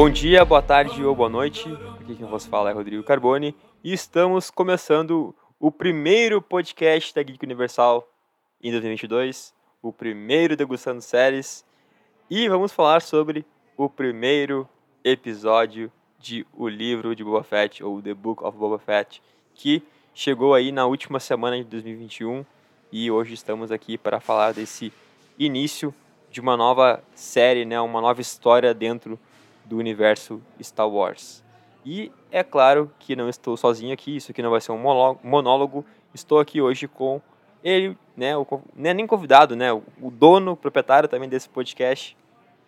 Bom 0.00 0.08
dia, 0.08 0.46
boa 0.46 0.62
tarde 0.62 1.04
ou 1.04 1.14
boa 1.14 1.28
noite. 1.28 1.68
Aqui 2.00 2.16
quem 2.16 2.26
vos 2.26 2.46
fala 2.46 2.70
é 2.70 2.72
Rodrigo 2.72 3.02
Carboni 3.02 3.54
e 3.84 3.92
estamos 3.92 4.50
começando 4.50 5.34
o 5.58 5.70
primeiro 5.70 6.40
podcast 6.40 7.14
da 7.14 7.22
Geek 7.22 7.44
Universal 7.44 8.08
em 8.62 8.70
2022, 8.70 9.52
o 9.82 9.92
primeiro 9.92 10.56
degustando 10.56 11.02
séries 11.02 11.66
e 12.30 12.48
vamos 12.48 12.72
falar 12.72 13.02
sobre 13.02 13.44
o 13.76 13.90
primeiro 13.90 14.66
episódio 15.04 15.92
de 16.18 16.46
O 16.54 16.66
Livro 16.66 17.14
de 17.14 17.22
Boba 17.22 17.42
Fett 17.42 17.84
ou 17.84 18.00
The 18.00 18.14
Book 18.14 18.42
of 18.42 18.56
Boba 18.56 18.78
Fett, 18.78 19.22
que 19.54 19.82
chegou 20.14 20.54
aí 20.54 20.72
na 20.72 20.86
última 20.86 21.20
semana 21.20 21.58
de 21.58 21.64
2021 21.64 22.42
e 22.90 23.10
hoje 23.10 23.34
estamos 23.34 23.70
aqui 23.70 23.98
para 23.98 24.18
falar 24.18 24.54
desse 24.54 24.94
início 25.38 25.94
de 26.30 26.40
uma 26.40 26.56
nova 26.56 27.04
série, 27.14 27.66
né, 27.66 27.78
uma 27.82 28.00
nova 28.00 28.22
história 28.22 28.72
dentro 28.72 29.20
do 29.70 29.76
universo 29.76 30.42
Star 30.60 30.88
Wars. 30.88 31.44
E 31.86 32.10
é 32.30 32.42
claro 32.42 32.90
que 32.98 33.14
não 33.14 33.28
estou 33.28 33.56
sozinho 33.56 33.94
aqui, 33.94 34.16
isso 34.16 34.32
aqui 34.32 34.42
não 34.42 34.50
vai 34.50 34.60
ser 34.60 34.72
um 34.72 34.78
monólogo, 35.22 35.86
estou 36.12 36.40
aqui 36.40 36.60
hoje 36.60 36.88
com 36.88 37.22
ele, 37.62 37.96
né, 38.16 38.36
o, 38.36 38.44
não 38.74 38.90
é 38.90 38.92
nem 38.92 39.06
convidado, 39.06 39.54
né, 39.54 39.72
o 39.72 40.10
dono, 40.10 40.52
o 40.52 40.56
proprietário 40.56 41.08
também 41.08 41.28
desse 41.28 41.48
podcast, 41.48 42.16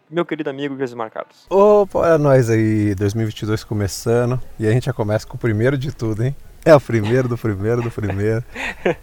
meu 0.09 0.25
querido 0.25 0.49
amigo 0.49 0.79
Josimar 0.79 1.11
Carlos. 1.11 1.45
Opa, 1.51 2.15
é 2.15 2.19
nós 2.19 2.49
aí, 2.49 2.95
2022 2.95 3.65
começando, 3.65 4.41
e 4.59 4.67
a 4.67 4.71
gente 4.71 4.87
já 4.87 4.93
começa 4.93 5.27
com 5.27 5.35
o 5.35 5.41
primeiro 5.41 5.77
de 5.77 5.93
tudo, 5.93 6.23
hein? 6.23 6.37
É 6.65 6.75
o 6.75 6.81
primeiro 6.81 7.29
do 7.29 7.37
primeiro 7.37 7.83
do 7.83 7.91
primeiro. 7.91 8.45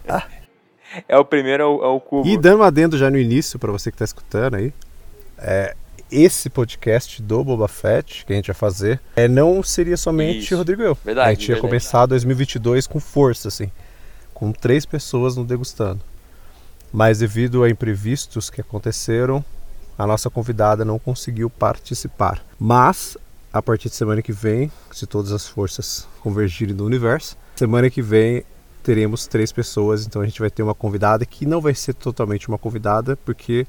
Ah. 0.08 0.26
É 1.06 1.16
o 1.16 1.24
primeiro 1.24 1.62
ao, 1.62 1.84
ao 1.84 2.00
cubo. 2.00 2.26
E 2.26 2.36
dando 2.36 2.64
adendo 2.64 2.98
já 2.98 3.08
no 3.08 3.16
início, 3.16 3.60
para 3.60 3.70
você 3.70 3.92
que 3.92 3.94
está 3.94 4.04
escutando 4.04 4.56
aí, 4.56 4.74
é, 5.38 5.76
esse 6.10 6.50
podcast 6.50 7.22
do 7.22 7.44
Boba 7.44 7.68
Fett 7.68 8.24
que 8.24 8.32
a 8.32 8.36
gente 8.36 8.48
vai 8.48 8.54
fazer 8.54 9.00
é, 9.16 9.28
não 9.28 9.62
seria 9.62 9.96
somente 9.96 10.44
Isso. 10.44 10.56
Rodrigo 10.56 10.82
e 10.82 10.86
eu. 10.86 10.98
Verdade, 11.04 11.28
a 11.28 11.30
gente 11.32 11.42
ia 11.42 11.54
verdade. 11.54 11.68
começar 11.68 12.06
2022 12.06 12.86
com 12.86 13.00
força, 13.00 13.48
assim, 13.48 13.70
com 14.34 14.52
três 14.52 14.84
pessoas 14.84 15.36
no 15.36 15.44
degustando. 15.44 16.00
Mas 16.92 17.20
devido 17.20 17.62
a 17.62 17.70
imprevistos 17.70 18.50
que 18.50 18.60
aconteceram, 18.60 19.44
a 19.96 20.06
nossa 20.06 20.28
convidada 20.28 20.84
não 20.84 20.98
conseguiu 20.98 21.48
participar. 21.48 22.44
Mas 22.58 23.16
a 23.52 23.60
partir 23.60 23.88
de 23.88 23.94
semana 23.94 24.22
que 24.22 24.32
vem, 24.32 24.70
se 24.92 25.06
todas 25.06 25.32
as 25.32 25.46
forças 25.46 26.06
convergirem 26.20 26.74
no 26.74 26.84
universo, 26.84 27.36
semana 27.56 27.90
que 27.90 28.02
vem 28.02 28.44
teremos 28.82 29.26
três 29.26 29.52
pessoas, 29.52 30.06
então 30.06 30.22
a 30.22 30.24
gente 30.24 30.40
vai 30.40 30.50
ter 30.50 30.62
uma 30.62 30.74
convidada 30.74 31.26
que 31.26 31.44
não 31.44 31.60
vai 31.60 31.74
ser 31.74 31.94
totalmente 31.94 32.48
uma 32.48 32.58
convidada, 32.58 33.16
porque 33.16 33.66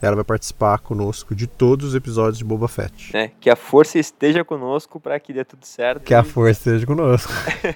ela 0.00 0.16
vai 0.16 0.24
participar 0.24 0.78
conosco 0.78 1.34
de 1.34 1.46
todos 1.46 1.88
os 1.88 1.94
episódios 1.94 2.38
de 2.38 2.44
Boba 2.44 2.68
Fett. 2.68 3.16
É, 3.16 3.28
que 3.40 3.48
a 3.48 3.56
força 3.56 3.98
esteja 3.98 4.44
conosco 4.44 5.00
para 5.00 5.18
que 5.18 5.32
dê 5.32 5.44
tudo 5.44 5.64
certo. 5.64 6.02
Que 6.02 6.12
e... 6.12 6.16
a 6.16 6.22
força 6.22 6.52
esteja 6.52 6.86
conosco. 6.86 7.32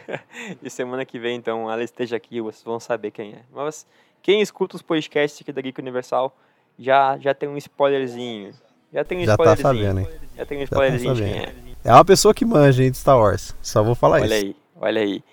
e 0.63 0.71
semana 0.71 1.05
que 1.05 1.19
vem, 1.19 1.37
então, 1.37 1.71
ela 1.71 1.83
esteja 1.83 2.17
aqui, 2.17 2.41
vocês 2.41 2.63
vão 2.63 2.79
saber 2.79 3.11
quem 3.11 3.33
é. 3.33 3.41
Mas 3.53 3.87
quem 4.23 4.41
escuta 4.41 4.77
os 4.77 4.83
podcasts 4.83 5.41
aqui 5.41 5.53
da 5.53 5.61
Geek 5.61 5.81
Universal 5.81 6.37
já, 6.79 7.19
já 7.19 7.35
tem 7.35 7.49
um 7.49 7.57
spoilerzinho. 7.57 8.53
Já 8.93 9.05
tem 9.05 9.19
um 9.19 9.25
já 9.25 9.33
spoilerzinho. 9.33 9.69
Tá 9.69 9.75
sabendo, 9.75 10.01
hein? 10.01 10.09
Já 10.37 10.47
tem 10.47 10.59
um 10.59 10.61
tá 10.61 10.65
spoilerzinho 10.65 11.15
de 11.15 11.23
quem 11.23 11.39
é. 11.39 11.55
É 11.83 11.93
uma 11.93 12.05
pessoa 12.05 12.35
que 12.35 12.45
manja 12.45 12.85
hein, 12.85 12.91
de 12.91 12.99
Star 12.99 13.19
Wars. 13.19 13.57
Só 13.63 13.83
vou 13.83 13.95
falar 13.95 14.21
olha 14.21 14.37
isso. 14.39 14.57
Olha 14.77 15.01
aí, 15.01 15.01
olha 15.01 15.01
aí. 15.01 15.25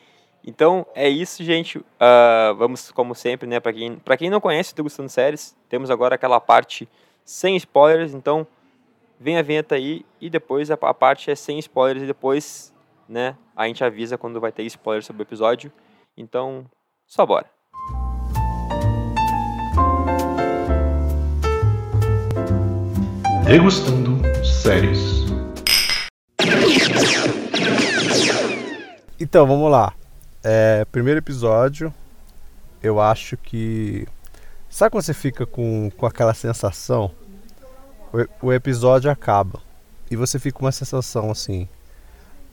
Então 0.47 0.85
é 0.96 1.09
isso, 1.09 1.44
gente. 1.44 1.78
Uh, 1.78 2.56
vamos, 2.58 2.90
como 2.90 3.13
sempre, 3.13 3.46
né? 3.46 3.59
Para 3.59 3.74
quem, 3.74 3.97
pra 3.97 4.16
quem 4.16 4.30
não 4.30 4.40
conhece 4.40 4.72
o 4.72 4.75
Degustando 4.78 5.09
Séries, 5.09 5.53
temos 5.68 5.91
agora 5.91 6.16
aquela 6.16 6.40
parte 6.40 6.88
sem 7.25 7.58
spoilers. 7.58 8.13
Então 8.13 8.47
vem 9.19 9.38
a 9.38 9.41
vinheta 9.41 9.75
aí 9.75 10.06
e 10.22 10.30
depois 10.30 10.72
a, 10.72 10.75
a 10.75 10.94
parte 10.94 11.30
é 11.30 11.35
sem 11.35 11.59
spoilers 11.59 12.02
e 12.02 12.08
depois, 12.08 12.74
né? 13.09 13.35
A 13.53 13.68
gente 13.68 13.84
avisa 13.84 14.18
quando 14.18 14.40
vai 14.40 14.53
ter 14.53 14.63
spoilers 14.63 15.06
sobre 15.06 15.22
o 15.22 15.25
episódio. 15.25 15.69
Então, 16.16 16.66
só 17.06 17.25
bora. 17.25 17.47
Degustando 23.46 24.22
séries. 24.46 25.28
Então, 29.19 29.46
vamos 29.46 29.69
lá. 29.69 29.94
É, 30.43 30.85
primeiro 30.85 31.19
episódio, 31.19 31.93
eu 32.81 33.01
acho 33.01 33.35
que. 33.37 34.07
Sabe 34.69 34.91
quando 34.91 35.03
você 35.03 35.13
fica 35.13 35.45
com, 35.45 35.89
com 35.97 36.05
aquela 36.05 36.33
sensação? 36.33 37.11
O, 38.41 38.47
o 38.47 38.53
episódio 38.53 39.09
acaba 39.09 39.59
e 40.09 40.15
você 40.15 40.39
fica 40.39 40.59
com 40.59 40.65
uma 40.65 40.71
sensação 40.71 41.31
assim: 41.31 41.67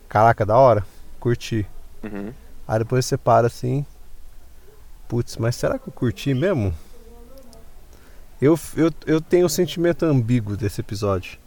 caraca, 0.08 0.46
da 0.46 0.56
hora, 0.56 0.84
curti. 1.20 1.66
Uhum. 2.02 2.32
Aí 2.66 2.78
depois 2.78 3.04
você 3.04 3.16
para 3.16 3.48
assim: 3.48 3.84
putz, 5.06 5.36
mas 5.36 5.54
será 5.56 5.78
que 5.78 5.88
eu 5.88 5.92
curti 5.92 6.32
mesmo? 6.32 6.72
Eu, 8.40 8.58
eu, 8.76 8.90
eu 9.06 9.20
tenho 9.20 9.46
um 9.46 9.48
sentimento 9.48 10.04
ambíguo 10.04 10.56
desse 10.56 10.80
episódio. 10.80 11.38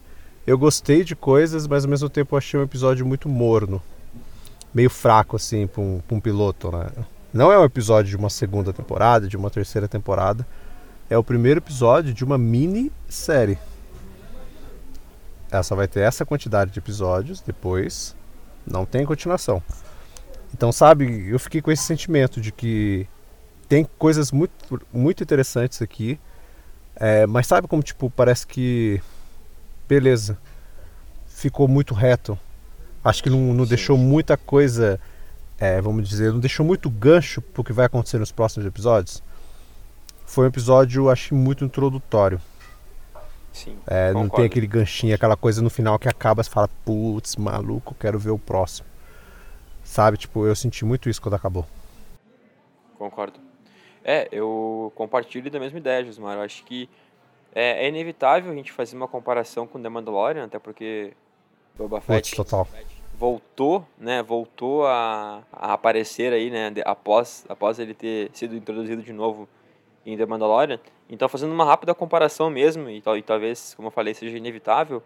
Eu 0.46 0.58
gostei 0.58 1.04
de 1.04 1.16
coisas, 1.16 1.68
mas 1.68 1.84
ao 1.84 1.90
mesmo 1.90 2.10
tempo 2.10 2.34
eu 2.34 2.38
achei 2.38 2.60
um 2.60 2.64
episódio 2.64 3.06
muito 3.06 3.28
morno 3.28 3.82
meio 4.78 4.92
fraco 4.92 5.36
assim 5.36 5.66
para 5.66 5.82
um, 5.82 6.00
um 6.12 6.20
piloto, 6.20 6.72
né? 6.72 6.88
Não 7.34 7.52
é 7.52 7.58
um 7.58 7.64
episódio 7.64 8.12
de 8.12 8.16
uma 8.16 8.30
segunda 8.30 8.72
temporada, 8.72 9.28
de 9.28 9.36
uma 9.36 9.50
terceira 9.50 9.88
temporada. 9.88 10.46
É 11.10 11.18
o 11.18 11.24
primeiro 11.24 11.60
episódio 11.60 12.14
de 12.14 12.24
uma 12.24 12.38
mini 12.38 12.92
série. 13.10 13.58
Ela 15.50 15.64
só 15.64 15.76
vai 15.76 15.88
ter 15.88 16.02
essa 16.02 16.24
quantidade 16.24 16.70
de 16.70 16.78
episódios, 16.78 17.42
depois 17.42 18.16
não 18.68 18.86
tem 18.86 19.04
continuação. 19.04 19.64
Então, 20.54 20.72
sabe, 20.72 21.28
eu 21.28 21.40
fiquei 21.40 21.60
com 21.60 21.72
esse 21.72 21.84
sentimento 21.84 22.40
de 22.40 22.52
que 22.52 23.08
tem 23.68 23.84
coisas 23.98 24.32
muito, 24.32 24.80
muito 24.94 25.24
interessantes 25.24 25.82
aqui, 25.82 26.20
é, 26.96 27.26
mas 27.26 27.48
sabe 27.48 27.68
como, 27.68 27.82
tipo, 27.82 28.12
parece 28.12 28.46
que. 28.46 29.02
Beleza, 29.88 30.38
ficou 31.26 31.68
muito 31.68 31.96
reto 31.96 32.38
Acho 33.08 33.24
que 33.24 33.30
não, 33.30 33.54
não 33.54 33.66
deixou 33.66 33.98
muita 33.98 34.36
coisa, 34.36 35.00
é, 35.58 35.80
vamos 35.80 36.10
dizer, 36.10 36.34
não 36.34 36.42
deixou 36.42 36.66
muito 36.66 36.90
gancho 36.90 37.42
para 37.42 37.62
o 37.62 37.64
que 37.64 37.72
vai 37.72 37.86
acontecer 37.86 38.18
nos 38.18 38.34
próximos 38.34 38.68
episódios. 38.68 39.24
Foi 40.26 40.44
um 40.44 40.50
episódio, 40.50 41.10
acho 41.10 41.34
muito 41.34 41.64
introdutório. 41.64 42.42
Sim, 43.54 43.78
é, 43.88 44.12
não 44.12 44.28
tem 44.28 44.44
aquele 44.44 44.68
ganchinho, 44.68 45.16
aquela 45.16 45.38
coisa 45.38 45.62
no 45.62 45.70
final 45.70 45.98
que 45.98 46.10
acaba 46.10 46.42
e 46.42 46.44
fala, 46.44 46.70
putz, 46.84 47.38
maluco, 47.38 47.96
quero 47.98 48.20
ver 48.20 48.32
o 48.32 48.38
próximo. 48.38 48.86
Sabe, 49.86 50.18
tipo, 50.18 50.46
eu 50.46 50.54
senti 50.54 50.84
muito 50.84 51.10
isso 51.10 51.22
quando 51.22 51.36
acabou. 51.36 51.66
Concordo. 52.98 53.40
É, 54.04 54.28
eu 54.34 54.92
compartilho 54.96 55.50
da 55.50 55.62
mesma 55.62 55.80
ideia, 55.80 56.04
Josmar. 56.04 56.36
Eu 56.36 56.42
acho 56.42 56.62
que 56.66 56.90
é, 57.56 57.86
é, 57.86 57.88
inevitável 57.88 58.52
a 58.52 58.56
gente 58.56 58.74
fazer 58.74 58.98
uma 58.98 59.08
comparação 59.08 59.66
com 59.66 59.82
The 59.82 59.88
Mandalorian, 59.88 60.44
até 60.44 60.60
porque 60.60 61.14
Boba 61.78 62.02
Fett. 62.02 62.36
Putz, 62.36 62.36
total 62.36 62.68
voltou, 63.18 63.86
né, 63.98 64.22
voltou 64.22 64.86
a, 64.86 65.42
a 65.52 65.74
aparecer 65.74 66.32
aí, 66.32 66.50
né, 66.50 66.72
após, 66.86 67.46
após 67.50 67.80
ele 67.80 67.94
ter 67.94 68.30
sido 68.34 68.56
introduzido 68.56 69.02
de 69.02 69.12
novo 69.12 69.48
em 70.06 70.16
The 70.16 70.26
Mandalorian. 70.26 70.80
Então, 71.10 71.28
fazendo 71.28 71.52
uma 71.52 71.66
rápida 71.66 71.94
comparação 71.96 72.50
mesmo, 72.50 72.90
e, 72.90 72.98
e 72.98 73.22
talvez, 73.22 73.74
como 73.76 73.88
eu 73.88 73.92
falei, 73.92 74.14
seja 74.14 74.38
inevitável, 74.38 75.02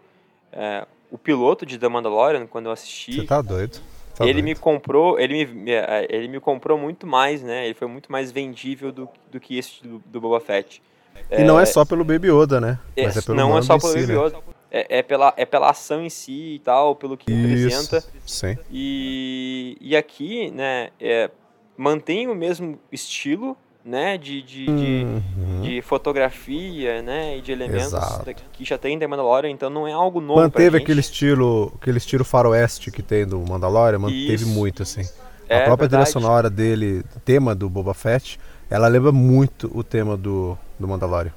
é, 0.52 0.86
o 1.10 1.16
piloto 1.16 1.64
de 1.64 1.78
The 1.78 1.88
Mandalorian, 1.88 2.46
quando 2.46 2.66
eu 2.66 2.72
assisti... 2.72 3.14
Você 3.14 3.26
tá 3.26 3.40
doido. 3.40 3.80
Tá 4.14 4.24
ele 4.24 4.34
doido. 4.34 4.44
me 4.44 4.54
comprou, 4.54 5.18
ele 5.18 5.46
me, 5.46 5.72
é, 5.72 6.06
ele 6.10 6.28
me 6.28 6.38
comprou 6.38 6.76
muito 6.76 7.06
mais, 7.06 7.42
né, 7.42 7.64
ele 7.64 7.74
foi 7.74 7.88
muito 7.88 8.12
mais 8.12 8.30
vendível 8.30 8.92
do, 8.92 9.08
do 9.30 9.40
que 9.40 9.56
esse 9.56 9.82
do, 9.82 10.02
do 10.04 10.20
Boba 10.20 10.38
Fett. 10.38 10.82
E 11.30 11.34
é, 11.36 11.44
não 11.44 11.58
é 11.58 11.64
só 11.64 11.84
pelo 11.84 12.04
Baby 12.04 12.28
Yoda, 12.30 12.60
né? 12.60 12.78
É 12.96 13.08
pelo 13.20 13.36
não 13.36 13.56
é 13.56 13.62
só 13.62 13.78
pelo 13.78 13.94
Baby 13.94 14.12
Yoda. 14.12 14.36
Né? 14.36 14.42
É, 14.72 14.98
é, 14.98 15.02
pela, 15.02 15.34
é 15.36 15.44
pela 15.44 15.68
ação 15.68 16.02
em 16.02 16.08
si 16.08 16.54
e 16.54 16.58
tal, 16.60 16.96
pelo 16.96 17.14
que 17.14 17.30
Isso, 17.30 17.46
representa. 17.46 18.04
Sim. 18.26 18.56
E, 18.72 19.76
e 19.78 19.94
aqui, 19.94 20.50
né, 20.50 20.88
é, 20.98 21.30
mantém 21.76 22.26
o 22.26 22.34
mesmo 22.34 22.78
estilo, 22.90 23.54
né, 23.84 24.16
de, 24.16 24.40
de, 24.40 24.66
uhum. 24.66 25.60
de, 25.60 25.74
de, 25.74 25.82
fotografia, 25.82 27.02
né, 27.02 27.36
e 27.36 27.42
de 27.42 27.52
elementos 27.52 27.88
Exato. 27.88 28.34
que 28.50 28.64
já 28.64 28.78
tem 28.78 28.98
da 28.98 29.06
Mandalorian, 29.06 29.50
então 29.50 29.68
não 29.68 29.86
é 29.86 29.92
algo 29.92 30.20
novo 30.20 30.40
Manteve 30.40 30.78
aquele 30.78 31.00
estilo, 31.00 31.72
aquele 31.80 31.98
estilo 31.98 32.24
faroeste 32.24 32.90
que 32.90 33.02
tem 33.02 33.26
do 33.26 33.40
Mandalorian, 33.40 33.98
manteve 33.98 34.34
Isso. 34.34 34.48
muito, 34.48 34.82
assim. 34.82 35.02
É, 35.48 35.62
a 35.62 35.64
própria 35.64 35.86
trilha 35.86 36.06
sonora 36.06 36.48
dele, 36.48 37.04
tema 37.26 37.54
do 37.54 37.68
Boba 37.68 37.92
Fett, 37.92 38.40
ela 38.70 38.88
lembra 38.88 39.12
muito 39.12 39.70
o 39.74 39.84
tema 39.84 40.16
do, 40.16 40.56
do 40.78 40.88
Mandalorian. 40.88 41.34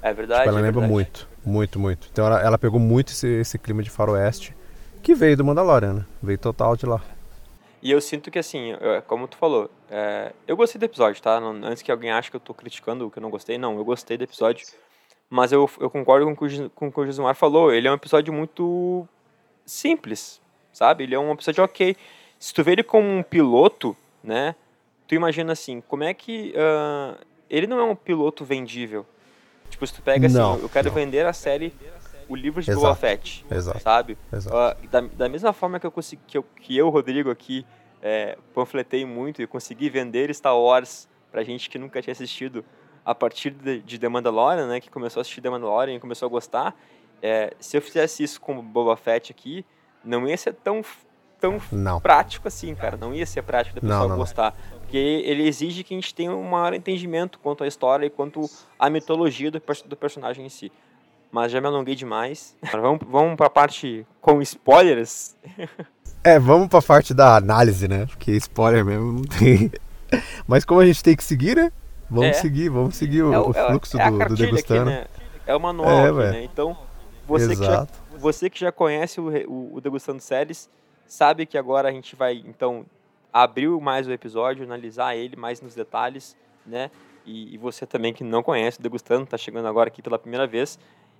É 0.00 0.12
verdade. 0.12 0.42
Tipo, 0.42 0.50
ela 0.50 0.60
é 0.60 0.62
lembra 0.62 0.80
verdade. 0.80 0.92
muito. 0.92 1.28
Muito, 1.48 1.80
muito. 1.80 2.08
Então 2.12 2.26
ela, 2.26 2.40
ela 2.42 2.58
pegou 2.58 2.78
muito 2.78 3.10
esse, 3.10 3.26
esse, 3.26 3.58
clima 3.58 3.82
de 3.82 3.88
faroeste 3.88 4.54
que 5.02 5.14
veio 5.14 5.34
do 5.34 5.44
Mandalorian, 5.44 5.94
né? 5.94 6.06
Veio 6.22 6.38
total 6.38 6.76
de 6.76 6.84
lá. 6.84 7.00
E 7.82 7.90
eu 7.90 8.00
sinto 8.02 8.30
que 8.30 8.38
assim, 8.38 8.72
eu, 8.72 9.00
como 9.06 9.26
tu 9.26 9.38
falou, 9.38 9.70
é, 9.90 10.32
eu 10.46 10.54
gostei 10.56 10.78
do 10.78 10.84
episódio, 10.84 11.22
tá? 11.22 11.40
Não, 11.40 11.52
antes 11.66 11.82
que 11.82 11.90
alguém 11.90 12.10
ache 12.10 12.30
que 12.30 12.36
eu 12.36 12.40
tô 12.40 12.52
criticando 12.52 13.06
o 13.06 13.10
que 13.10 13.18
eu 13.18 13.22
não 13.22 13.30
gostei, 13.30 13.56
não, 13.56 13.78
eu 13.78 13.84
gostei 13.84 14.18
do 14.18 14.24
episódio. 14.24 14.66
Mas 15.30 15.50
eu, 15.50 15.68
eu 15.80 15.88
concordo 15.88 16.26
com 16.26 16.32
o, 16.32 16.92
que, 16.92 17.00
o 17.00 17.06
Gismar 17.06 17.34
falou, 17.34 17.72
ele 17.72 17.88
é 17.88 17.90
um 17.90 17.94
episódio 17.94 18.32
muito 18.32 19.08
simples, 19.64 20.42
sabe? 20.70 21.04
Ele 21.04 21.14
é 21.14 21.18
um 21.18 21.32
episódio 21.32 21.64
ok. 21.64 21.96
Se 22.38 22.52
tu 22.52 22.62
vê 22.62 22.72
ele 22.72 22.82
como 22.82 23.08
um 23.08 23.22
piloto, 23.22 23.96
né? 24.22 24.54
Tu 25.06 25.14
imagina 25.14 25.52
assim, 25.52 25.80
como 25.80 26.04
é 26.04 26.12
que. 26.12 26.52
Uh, 26.52 27.18
ele 27.48 27.66
não 27.66 27.78
é 27.78 27.84
um 27.84 27.96
piloto 27.96 28.44
vendível. 28.44 29.06
Tipo, 29.78 29.86
se 29.86 29.94
tu 29.94 30.02
pega 30.02 30.26
assim, 30.26 30.36
Não, 30.36 30.58
eu 30.58 30.68
quero 30.68 30.88
não. 30.88 30.94
vender 30.94 31.24
a 31.24 31.32
série, 31.32 31.72
o 32.28 32.34
livro 32.34 32.60
de 32.60 32.68
Exato, 32.68 32.84
Boba 32.84 32.96
Fett, 32.96 33.46
exato, 33.48 33.78
sabe? 33.80 34.18
exato. 34.32 34.56
Ah, 34.56 34.76
da, 34.90 35.00
da 35.02 35.28
mesma 35.28 35.52
forma 35.52 35.78
que 35.78 35.86
eu 35.86 35.92
consegui, 35.92 36.20
que 36.26 36.36
eu, 36.36 36.42
que 36.42 36.76
eu 36.76 36.88
Rodrigo, 36.88 37.30
aqui, 37.30 37.64
é, 38.02 38.36
panfletei 38.52 39.04
muito 39.04 39.40
e 39.40 39.46
consegui 39.46 39.88
vender 39.88 40.34
Star 40.34 40.58
Wars 40.58 41.08
pra 41.30 41.44
gente 41.44 41.70
que 41.70 41.78
nunca 41.78 42.02
tinha 42.02 42.10
assistido 42.10 42.64
a 43.04 43.14
partir 43.14 43.50
de, 43.50 43.80
de 43.80 43.98
The 44.00 44.08
Mandalorian, 44.08 44.66
né? 44.66 44.80
Que 44.80 44.90
começou 44.90 45.20
a 45.20 45.22
assistir 45.22 45.40
The 45.40 45.48
Mandalorian 45.50 45.94
e 45.94 46.00
começou 46.00 46.26
a 46.26 46.28
gostar. 46.28 46.74
é, 47.22 47.54
se 47.60 47.76
eu 47.76 47.80
fizesse 47.80 48.24
isso 48.24 48.40
com 48.40 48.60
Boba 48.60 48.96
Fett 48.96 49.30
aqui, 49.30 49.64
não 50.04 50.26
ia 50.28 50.36
ser 50.36 50.54
tão, 50.54 50.82
tão 51.40 51.60
Não. 51.72 52.00
prático 52.00 52.48
assim, 52.48 52.74
cara. 52.74 52.96
Não 52.96 53.14
ia 53.14 53.24
ser 53.26 53.42
prático 53.42 53.76
da 53.76 53.80
pessoa 53.80 54.00
não, 54.00 54.08
não. 54.10 54.16
gostar. 54.16 54.54
Porque 54.80 54.96
ele 54.96 55.46
exige 55.46 55.84
que 55.84 55.94
a 55.94 55.96
gente 55.96 56.14
tenha 56.14 56.32
um 56.34 56.42
maior 56.48 56.72
entendimento 56.74 57.38
quanto 57.38 57.62
à 57.64 57.66
história 57.66 58.06
e 58.06 58.10
quanto 58.10 58.48
à 58.78 58.88
mitologia 58.88 59.50
do, 59.50 59.60
do 59.86 59.96
personagem 59.96 60.46
em 60.46 60.48
si. 60.48 60.72
Mas 61.30 61.52
já 61.52 61.60
me 61.60 61.66
alonguei 61.66 61.94
demais. 61.94 62.56
Vamos, 62.72 63.00
vamos 63.06 63.36
pra 63.36 63.50
parte 63.50 64.06
com 64.20 64.40
spoilers. 64.42 65.36
É, 66.24 66.36
vamos 66.36 66.66
pra 66.66 66.82
parte 66.82 67.14
da 67.14 67.36
análise, 67.36 67.86
né? 67.86 68.04
Porque 68.06 68.32
spoiler 68.32 68.84
mesmo 68.84 69.12
não 69.12 69.22
tem. 69.22 69.70
Mas 70.48 70.64
como 70.64 70.80
a 70.80 70.84
gente 70.84 71.02
tem 71.02 71.14
que 71.16 71.22
seguir, 71.22 71.56
né? 71.56 71.70
Vamos 72.10 72.30
É. 72.30 72.32
seguir, 72.32 72.68
vamos 72.68 72.96
seguir 72.96 73.22
o, 73.22 73.50
o 73.50 73.52
fluxo 73.52 73.96
é 73.98 74.02
a 74.02 74.10
do, 74.10 74.18
do 74.18 74.34
degustando. 74.34 74.90
Aqui, 74.90 74.98
né? 74.98 75.06
É 75.46 75.54
o 75.54 75.60
manual 75.60 75.88
É, 75.90 76.08
aqui, 76.08 76.18
né? 76.38 76.44
Então, 76.44 76.76
você 77.24 77.54
que, 77.54 77.64
já, 77.64 77.86
você 78.18 78.50
que 78.50 78.58
já 78.58 78.72
conhece 78.72 79.20
o, 79.20 79.28
o, 79.48 79.76
o 79.76 79.80
Degustando 79.80 80.20
Séries, 80.20 80.68
sabe 81.08 81.46
que 81.46 81.58
agora 81.58 81.88
a 81.88 81.92
gente 81.92 82.14
vai, 82.14 82.42
então, 82.46 82.86
abrir 83.32 83.68
mais 83.80 84.06
o 84.06 84.12
episódio, 84.12 84.64
analisar 84.64 85.16
ele 85.16 85.34
mais 85.34 85.60
nos 85.60 85.74
detalhes, 85.74 86.36
né? 86.64 86.90
E, 87.26 87.54
e 87.54 87.58
você 87.58 87.86
também 87.86 88.14
que 88.14 88.24
não 88.24 88.42
conhece 88.42 88.80
Degustando, 88.80 89.26
tá 89.26 89.36
chegando 89.36 89.68
agora 89.68 89.88
aqui 89.88 90.00
pela 90.00 90.18
primeira 90.18 90.46
vez. 90.46 90.78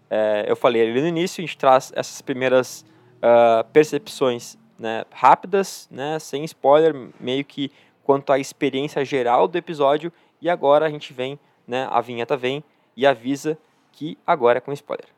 É, 0.08 0.46
eu 0.48 0.56
falei 0.56 0.82
ali 0.82 1.00
no 1.00 1.06
início, 1.06 1.42
a 1.42 1.46
gente 1.46 1.58
traz 1.58 1.92
essas 1.94 2.22
primeiras 2.22 2.84
ah, 3.20 3.64
percepções 3.72 4.56
né, 4.78 5.04
rápidas, 5.10 5.88
né, 5.90 6.18
sem 6.18 6.44
spoiler, 6.44 6.94
meio 7.18 7.44
que 7.44 7.70
quanto 8.04 8.32
à 8.32 8.38
experiência 8.38 9.04
geral 9.04 9.48
do 9.48 9.58
episódio. 9.58 10.12
E 10.40 10.48
agora 10.48 10.86
a 10.86 10.90
gente 10.90 11.12
vem, 11.12 11.38
né, 11.66 11.88
a 11.90 12.00
vinheta 12.00 12.36
vem 12.36 12.62
e 12.96 13.06
avisa 13.06 13.58
que 13.92 14.16
agora 14.26 14.58
é 14.58 14.60
com 14.60 14.72
spoiler. 14.72 15.17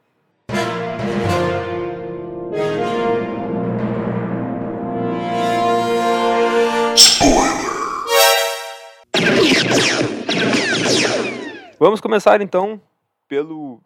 Vamos 11.82 11.99
começar 11.99 12.43
então 12.43 12.79
pelo 13.27 13.81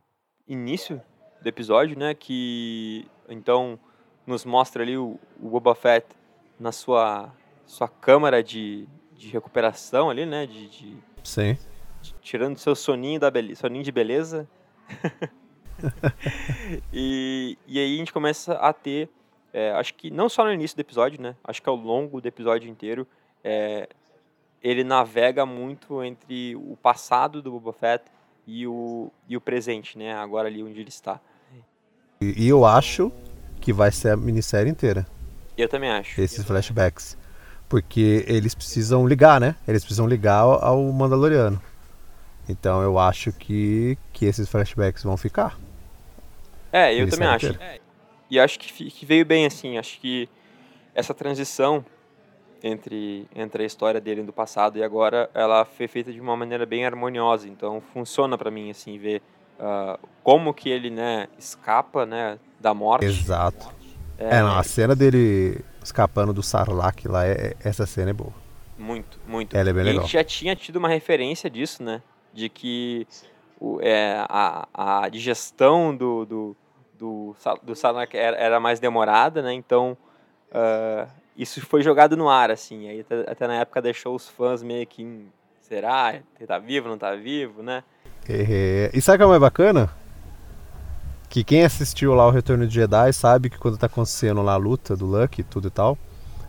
início 0.49 1.01
do 1.41 1.49
episódio, 1.49 1.97
né? 1.97 2.13
Que 2.13 3.07
então 3.29 3.79
nos 4.27 4.45
mostra 4.45 4.83
ali 4.83 4.99
o, 4.99 5.17
o 5.41 5.49
Boba 5.49 5.77
Fett 5.77 6.05
na 6.59 6.73
sua, 6.73 7.33
sua 7.65 7.87
câmara 7.87 8.43
de, 8.43 8.89
de 9.13 9.29
recuperação 9.29 10.11
ali, 10.11 10.27
né? 10.27 10.45
De, 10.45 10.69
de- 10.69 10.97
Sim. 11.23 11.57
de- 12.03 12.15
tirando 12.21 12.59
seu 12.59 12.75
soninho, 12.75 13.21
da 13.21 13.31
bele, 13.31 13.55
soninho 13.55 13.85
de 13.85 13.93
beleza. 13.93 14.49
e, 16.93 17.57
e 17.65 17.79
aí 17.79 17.95
a 17.95 17.99
gente 17.99 18.13
começa 18.13 18.55
a 18.55 18.73
ter, 18.73 19.09
é, 19.53 19.71
acho 19.71 19.95
que 19.95 20.11
não 20.11 20.29
só 20.29 20.43
no 20.45 20.53
início 20.53 20.77
do 20.77 20.81
episódio, 20.81 21.23
né? 21.23 21.37
Acho 21.45 21.63
que 21.63 21.69
ao 21.69 21.77
longo 21.77 22.21
do 22.21 22.27
episódio 22.27 22.69
inteiro, 22.69 23.07
é, 23.45 23.89
ele 24.65 24.83
navega 24.83 25.45
muito 25.45 26.03
entre 26.03 26.57
o 26.57 26.75
passado 26.83 27.43
do 27.43 27.51
Boba 27.51 27.75
Fett 27.75 28.05
e 28.47 28.67
o, 28.67 29.13
e 29.29 29.37
o 29.37 29.41
presente, 29.41 29.99
né? 29.99 30.15
Agora 30.15 30.49
ali 30.49 30.63
onde 30.63 30.81
ele 30.81 30.89
está. 30.89 31.21
E, 32.19 32.45
e 32.45 32.49
eu 32.49 32.65
acho 32.65 33.13
que 33.61 33.75
vai 33.75 33.93
ser 33.93 34.11
a 34.11 34.17
minissérie 34.17 34.71
inteira, 34.71 35.07
Eu 35.57 35.69
também 35.69 35.91
acho. 35.91 36.19
esses 36.19 36.43
flashbacks. 36.45 37.17
Porque 37.69 38.25
eles 38.27 38.55
precisam 38.55 39.07
ligar, 39.07 39.39
né? 39.39 39.55
Eles 39.69 39.83
precisam 39.83 40.07
ligar 40.07 40.41
ao, 40.41 40.83
Mandaloriano. 40.93 41.61
Então 42.49 42.83
eu 42.83 42.99
acho 42.99 43.33
que, 43.33 43.99
que 44.15 44.25
esses 44.25 44.49
flashbacks 44.49 45.03
vão 45.03 45.17
ficar. 45.19 45.59
É, 46.73 46.95
eu 46.95 47.09
também 47.09 47.27
sai 47.27 47.37
acho. 47.37 47.47
inteiro. 47.49 47.83
E 48.31 48.41
acho 48.41 48.59
que, 48.59 48.91
que 48.91 49.05
veio 49.05 49.27
bem 49.27 49.45
assim. 49.45 49.77
Acho 49.77 50.01
que 50.01 50.29
essa 50.95 51.13
transição 51.13 51.85
entre, 52.67 53.29
entre 53.37 53.63
a 53.63 53.67
história 53.67 54.01
dele 54.01 54.23
do 54.23 54.33
passado 54.33 54.79
e 54.79 54.83
agora, 54.83 55.29
ela 55.35 55.67
foi 55.67 55.87
feita 55.87 56.11
de 56.11 56.19
uma 56.19 56.35
maneira 56.35 56.65
bem 56.65 56.87
harmoniosa. 56.87 57.47
Então 57.47 57.83
funciona 57.93 58.39
pra 58.39 58.51
mim 58.51 58.71
assim 58.71 58.97
ver 58.97 59.21
ah, 59.61 59.99
como 60.23 60.55
que 60.55 60.71
ele 60.71 60.89
né 60.89 61.29
escapa 61.39 62.07
né 62.07 62.39
da 62.59 62.73
morte. 62.73 63.05
Exato. 63.05 63.71
É, 64.17 64.41
não, 64.41 64.57
a 64.57 64.63
cena 64.63 64.97
dele 64.97 65.63
escapando 65.83 66.33
do 66.33 66.43
Sarlacc 66.43 67.07
lá, 67.07 67.27
é, 67.27 67.55
essa 67.63 67.85
cena 67.85 68.11
é 68.11 68.15
boa. 68.15 68.33
Muito, 68.79 69.21
muito. 69.29 69.55
Ela 69.55 69.69
é 69.69 69.73
bem 69.73 69.83
e 69.83 69.89
a 69.89 69.91
legal. 69.91 70.03
gente 70.03 70.13
já 70.15 70.25
tinha 70.25 70.57
tido 70.57 70.77
uma 70.77 70.89
referência 70.89 71.51
disso, 71.51 71.83
né? 71.83 72.01
De 72.33 72.49
que 72.49 73.07
o, 73.61 73.79
é, 73.83 74.25
a, 74.27 74.67
a 74.73 75.09
digestão 75.11 75.95
do, 75.95 76.25
do, 76.25 76.57
do, 76.99 77.37
do 77.63 77.77
Sarlacc 77.77 78.15
era, 78.15 78.37
era 78.37 78.59
mais 78.59 78.81
demorada, 78.81 79.43
né? 79.43 79.53
Então, 79.53 79.97
ah, 80.51 81.07
isso 81.37 81.61
foi 81.67 81.83
jogado 81.83 82.17
no 82.17 82.29
ar, 82.29 82.51
assim. 82.51 82.89
Aí 82.89 83.01
até, 83.01 83.31
até 83.31 83.47
na 83.47 83.55
época 83.57 83.83
deixou 83.83 84.15
os 84.15 84.29
fãs 84.29 84.63
meio 84.63 84.87
que... 84.87 85.05
"Hum, 85.05 85.27
Será? 85.61 86.15
Ele 86.39 86.47
tá 86.47 86.59
vivo, 86.59 86.89
não 86.89 86.99
tá 86.99 87.15
vivo, 87.15 87.63
né? 87.63 87.83
É, 88.29 88.91
E 88.93 89.01
sabe 89.01 89.17
o 89.17 89.19
que 89.19 89.25
é 89.25 89.27
mais 89.29 89.41
bacana? 89.41 89.91
Que 91.29 91.43
quem 91.43 91.65
assistiu 91.65 92.15
lá 92.15 92.27
o 92.27 92.31
Retorno 92.31 92.67
de 92.67 92.75
Jedi 92.75 93.13
sabe 93.15 93.49
que 93.49 93.59
quando 93.59 93.79
tá 93.79 93.87
acontecendo 93.87 94.43
lá 94.43 94.53
a 94.53 94.57
luta 94.59 94.95
do 94.95 95.07
Lucky 95.07 95.41
e 95.41 95.45
tudo 95.45 95.69
e 95.69 95.71
tal, 95.71 95.99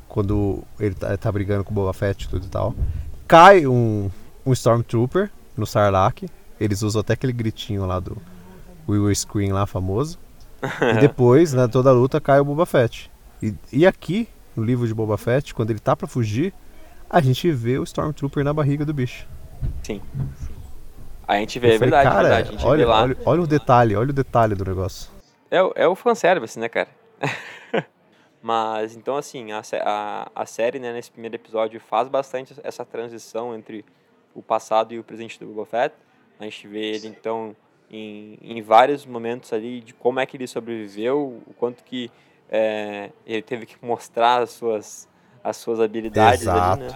quando 0.08 0.64
ele 0.80 0.94
tá, 0.96 1.16
tá 1.18 1.32
brigando 1.32 1.64
com 1.64 1.72
o 1.72 1.74
Boba 1.74 1.94
Fett 1.94 2.26
e 2.26 2.30
tudo 2.30 2.46
e 2.46 2.50
tal, 2.50 2.76
cai 3.28 3.66
um, 3.66 4.12
um 4.46 4.52
Stormtrooper 4.52 5.32
no 5.58 5.66
Sarlacc, 5.66 6.28
eles 6.60 6.82
usam 6.82 7.00
até 7.00 7.14
aquele 7.14 7.34
gritinho 7.34 7.86
lá 7.86 8.00
do 8.00 8.18
We 8.88 9.00
Will 9.00 9.16
Scream 9.16 9.54
lá 9.54 9.66
famoso, 9.66 10.20
e 10.62 11.00
depois, 11.00 11.54
na 11.54 11.68
toda 11.70 11.90
a 11.90 11.94
luta, 11.94 12.20
cai 12.22 12.40
o 12.40 12.46
Boba 12.46 12.66
Fett. 12.66 13.10
E, 13.42 13.54
e 13.72 13.88
aqui, 13.88 14.28
no 14.56 14.64
livro 14.64 14.88
de 14.88 14.94
Boba 14.94 15.18
Fett, 15.18 15.54
quando 15.54 15.70
ele 15.72 15.80
tá 15.80 15.96
pra 15.96 16.08
fugir, 16.08 16.54
a 17.10 17.22
gente 17.22 17.50
vê 17.52 17.78
o 17.78 17.84
Stormtrooper 17.84 18.44
na 18.44 18.54
barriga 18.54 18.86
do 18.86 18.94
bicho. 18.94 19.28
Sim. 19.84 20.02
A 21.28 21.38
gente 21.38 21.58
vê, 21.60 21.70
é 21.72 21.76
Eu 21.76 21.80
falei, 21.80 21.92
verdade, 21.92 22.08
é 22.08 22.12
cara, 22.12 22.30
verdade. 22.44 22.66
Olha, 22.66 22.88
lá. 22.88 23.02
olha, 23.04 23.18
olha 23.26 23.42
o 23.42 23.48
detalhe, 23.48 23.96
olha 23.96 24.10
o 24.10 24.14
detalhe 24.14 24.56
do 24.56 24.64
negócio. 24.66 25.10
É, 25.50 25.62
o- 25.62 25.74
é 25.76 25.88
o 25.88 25.96
fanservice, 25.96 26.60
né, 26.60 26.70
cara? 26.70 26.90
Mas, 28.42 28.96
então, 28.96 29.18
assim, 29.18 29.52
a, 29.52 29.62
a, 29.84 30.32
a 30.36 30.46
série, 30.46 30.78
né, 30.78 30.94
nesse 30.94 31.10
primeiro 31.12 31.36
episódio, 31.36 31.80
faz 31.80 32.08
bastante 32.08 32.54
essa 32.64 32.86
transição 32.86 33.56
entre 33.56 33.84
o 34.36 34.42
passado 34.44 34.94
e 34.94 35.00
o 35.00 35.04
presente 35.04 35.40
do 35.40 35.48
Boba 35.48 35.66
Fett. 35.66 35.96
A 36.40 36.44
gente 36.44 36.68
vê 36.68 36.80
ele, 36.92 37.08
então, 37.08 37.56
em, 37.90 38.38
em 38.44 38.62
vários 38.62 39.04
momentos 39.06 39.52
ali 39.52 39.82
de 39.82 39.94
como 39.96 40.20
é 40.20 40.26
que 40.28 40.38
ele 40.38 40.46
sobreviveu, 40.46 41.42
o 41.48 41.54
quanto 41.58 41.84
que 41.84 42.12
é, 42.50 43.10
ele 43.26 43.42
teve 43.42 43.66
que 43.66 43.76
mostrar 43.82 44.42
as 44.44 44.52
suas, 44.52 45.08
as 45.44 45.58
suas 45.58 45.80
habilidades 45.80 46.48
ali, 46.48 46.80
né? 46.80 46.88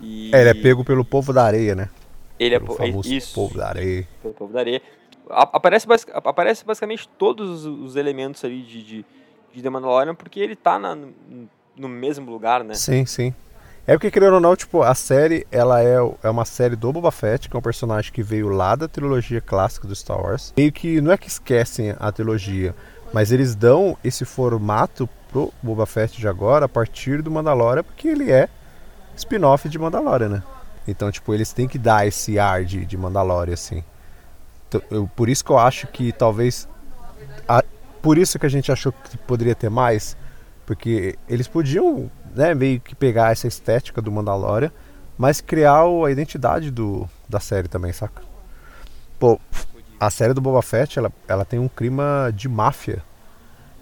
E 0.00 0.30
É, 0.32 0.40
ele 0.40 0.50
é 0.50 0.54
pego 0.54 0.84
pelo 0.84 1.04
povo 1.04 1.32
da 1.32 1.44
areia, 1.44 1.74
né? 1.74 1.88
ele 2.38 2.54
é 2.54 2.58
Pelo 2.58 2.74
é 2.74 2.76
famoso 2.76 3.12
isso 3.12 3.34
povo 3.34 3.58
da 3.58 3.68
areia. 3.68 4.06
pelo 4.22 4.34
povo 4.34 4.52
da 4.52 4.60
areia. 4.60 4.82
Aparece, 5.30 5.86
aparece 6.12 6.64
basicamente 6.64 7.08
todos 7.18 7.64
os, 7.64 7.80
os 7.90 7.96
elementos 7.96 8.44
ali 8.44 8.62
de, 8.62 8.82
de, 8.82 9.04
de 9.54 9.62
The 9.62 9.70
Mandalorian, 9.70 10.14
porque 10.14 10.38
ele 10.40 10.54
tá 10.54 10.78
na- 10.78 10.94
no, 10.94 11.88
mesmo 11.88 12.30
lugar, 12.30 12.62
né? 12.62 12.74
Sim, 12.74 13.06
sim. 13.06 13.34
É 13.86 13.92
porque, 13.94 14.10
querendo 14.10 14.34
ou 14.34 14.40
não, 14.40 14.56
tipo, 14.56 14.82
a 14.82 14.94
série, 14.94 15.46
ela 15.52 15.82
é, 15.82 15.96
é 16.22 16.30
uma 16.30 16.44
série 16.46 16.74
do 16.74 16.90
Boba 16.90 17.10
Fett, 17.10 17.48
que 17.50 17.56
é 17.56 17.58
um 17.58 17.62
personagem 17.62 18.10
que 18.12 18.22
veio 18.22 18.48
lá 18.48 18.74
da 18.74 18.88
trilogia 18.88 19.42
clássica 19.42 19.86
do 19.86 19.94
Star 19.94 20.20
Wars. 20.20 20.54
Meio 20.56 20.72
que, 20.72 21.00
não 21.02 21.12
é 21.12 21.18
que 21.18 21.28
esquecem 21.28 21.94
a 21.98 22.10
trilogia, 22.10 22.74
mas 23.14 23.30
eles 23.30 23.54
dão 23.54 23.96
esse 24.02 24.24
formato 24.24 25.08
pro 25.30 25.52
Boba 25.62 25.86
Fett 25.86 26.18
de 26.18 26.26
agora, 26.26 26.64
a 26.64 26.68
partir 26.68 27.22
do 27.22 27.30
Mandalorian, 27.30 27.84
porque 27.84 28.08
ele 28.08 28.28
é 28.32 28.48
spin-off 29.16 29.68
de 29.68 29.78
Mandalorian, 29.78 30.28
né? 30.28 30.42
Então, 30.86 31.12
tipo, 31.12 31.32
eles 31.32 31.52
têm 31.52 31.68
que 31.68 31.78
dar 31.78 32.04
esse 32.08 32.40
ar 32.40 32.64
de, 32.64 32.84
de 32.84 32.96
Mandalorian, 32.96 33.54
assim. 33.54 33.84
Então, 34.66 34.82
eu- 34.90 35.08
por 35.14 35.28
isso 35.28 35.44
que 35.44 35.50
eu 35.52 35.58
acho 35.58 35.86
que 35.86 36.10
talvez... 36.10 36.68
a- 37.48 37.62
por 38.02 38.18
isso 38.18 38.36
que 38.36 38.46
a 38.46 38.48
gente 38.48 38.72
achou 38.72 38.90
que 38.90 39.16
poderia 39.18 39.54
ter 39.54 39.70
mais, 39.70 40.16
porque 40.66 41.16
eles 41.28 41.46
podiam, 41.46 42.10
né, 42.34 42.52
meio 42.52 42.80
que 42.80 42.96
pegar 42.96 43.30
essa 43.30 43.46
estética 43.46 44.02
do 44.02 44.10
Mandalorian, 44.10 44.72
mas 45.16 45.40
criar 45.40 45.82
a 45.84 46.10
identidade 46.10 46.68
do, 46.68 47.08
da 47.28 47.38
série 47.38 47.68
também, 47.68 47.92
saca? 47.92 48.22
Pô, 49.20 49.40
a 50.06 50.10
série 50.10 50.34
do 50.34 50.40
Boba 50.40 50.62
Fett, 50.62 50.98
ela, 50.98 51.12
ela 51.26 51.44
tem 51.44 51.58
um 51.58 51.68
clima 51.68 52.30
de 52.34 52.48
máfia. 52.48 53.02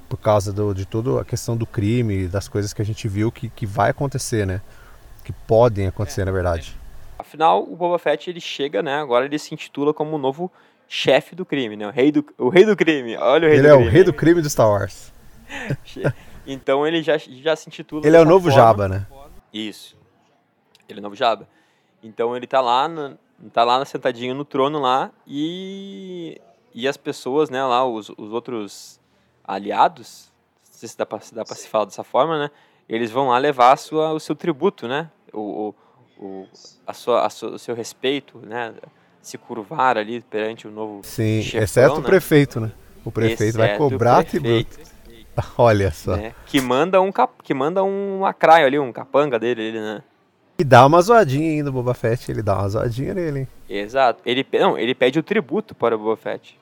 Por 0.08 0.18
causa 0.18 0.52
do, 0.52 0.74
de 0.74 0.84
toda 0.84 1.22
a 1.22 1.24
questão 1.24 1.56
do 1.56 1.64
crime, 1.66 2.28
das 2.28 2.46
coisas 2.46 2.74
que 2.74 2.82
a 2.82 2.84
gente 2.84 3.08
viu 3.08 3.32
que, 3.32 3.48
que 3.48 3.64
vai 3.64 3.90
acontecer, 3.90 4.46
né? 4.46 4.60
Que 5.24 5.32
podem 5.32 5.86
acontecer, 5.86 6.24
na 6.26 6.32
verdade. 6.32 6.76
Afinal, 7.18 7.62
o 7.62 7.74
Boba 7.74 7.98
Fett 7.98 8.28
ele 8.28 8.40
chega, 8.40 8.82
né? 8.82 8.96
Agora 8.96 9.24
ele 9.24 9.38
se 9.38 9.54
intitula 9.54 9.94
como 9.94 10.16
o 10.16 10.18
novo 10.18 10.52
chefe 10.86 11.34
do 11.34 11.46
crime, 11.46 11.76
né? 11.76 11.86
O 11.86 11.90
rei 11.90 12.12
do, 12.12 12.22
o 12.36 12.50
rei 12.50 12.66
do 12.66 12.76
crime. 12.76 13.16
Olha 13.16 13.46
o 13.46 13.50
rei 13.50 13.58
Ele 13.58 13.68
do 13.68 13.68
é 13.68 13.76
crime. 13.76 13.88
o 13.88 13.90
rei 13.90 14.04
do 14.04 14.12
crime 14.12 14.42
do 14.42 14.50
Star 14.50 14.68
Wars. 14.68 15.12
Então 16.46 16.84
ele 16.84 17.02
já, 17.02 17.16
já 17.18 17.54
se 17.54 17.68
intitula. 17.68 18.04
Ele 18.04 18.16
é 18.16 18.20
o 18.20 18.24
novo 18.24 18.50
forma. 18.50 18.56
Jabba, 18.56 18.88
né? 18.88 19.06
Isso. 19.52 19.96
Ele 20.88 20.98
é 20.98 21.00
o 21.00 21.02
novo 21.02 21.14
Jabba. 21.14 21.48
Então 22.02 22.36
ele 22.36 22.48
tá 22.48 22.60
lá, 22.60 22.88
na, 22.88 23.12
tá 23.50 23.64
lá 23.64 23.84
sentadinho 23.84 24.34
no 24.34 24.44
trono 24.44 24.78
lá 24.78 25.10
e 25.26 26.40
e 26.74 26.88
as 26.88 26.96
pessoas, 26.96 27.50
né, 27.50 27.62
lá 27.62 27.86
os, 27.86 28.08
os 28.10 28.32
outros 28.32 28.98
aliados, 29.44 30.32
não 30.66 30.78
sei 30.78 30.88
se 30.88 30.96
dá 30.96 31.04
pra, 31.04 31.20
se 31.20 31.34
dá 31.34 31.44
pra 31.44 31.54
se 31.54 31.68
falar 31.68 31.84
dessa 31.84 32.02
forma, 32.04 32.38
né? 32.38 32.50
Eles 32.88 33.10
vão 33.10 33.28
lá 33.28 33.38
levar 33.38 33.72
a 33.72 33.76
sua, 33.76 34.12
o 34.12 34.20
seu 34.20 34.34
tributo, 34.34 34.88
né? 34.88 35.10
O, 35.32 35.74
o, 36.18 36.24
o, 36.24 36.48
a 36.86 36.92
sua, 36.92 37.26
a 37.26 37.30
sua, 37.30 37.50
o 37.50 37.58
seu 37.58 37.74
respeito, 37.74 38.38
né? 38.38 38.74
Se 39.20 39.38
curvar 39.38 39.96
ali 39.96 40.20
perante 40.20 40.66
o 40.66 40.70
novo 40.70 41.00
Sim, 41.04 41.42
chefão, 41.42 41.62
exceto 41.62 41.94
o 41.94 42.00
né? 42.00 42.06
prefeito, 42.06 42.60
né? 42.60 42.72
O 43.04 43.12
prefeito 43.12 43.56
vai 43.58 43.68
Exceto 43.68 43.84
o 43.86 43.90
cobrar 43.90 44.24
tributo. 44.24 44.78
Olha 45.56 45.90
só. 45.90 46.16
né? 46.16 46.34
Que 46.46 46.60
manda 46.60 47.00
um 47.00 47.10
cap, 47.12 47.32
que 47.42 47.54
manda 47.54 47.82
um 47.82 48.20
lacraio 48.20 48.66
ali, 48.66 48.78
um 48.78 48.92
capanga 48.92 49.38
dele, 49.38 49.62
ele, 49.62 49.80
né? 49.80 50.02
E 50.62 50.64
dá 50.64 50.86
uma 50.86 51.02
zoadinha 51.02 51.50
ainda 51.50 51.70
o 51.70 51.72
Boba 51.72 51.92
Fett, 51.92 52.30
ele 52.30 52.40
dá 52.40 52.56
uma 52.56 52.68
zoadinha 52.68 53.12
nele, 53.12 53.40
hein? 53.40 53.48
Exato. 53.68 54.20
Ele, 54.24 54.46
não, 54.60 54.78
ele 54.78 54.94
pede 54.94 55.18
o 55.18 55.22
tributo 55.22 55.74
para 55.74 55.96
o 55.96 55.98
Boba 55.98 56.16
Fett. 56.16 56.56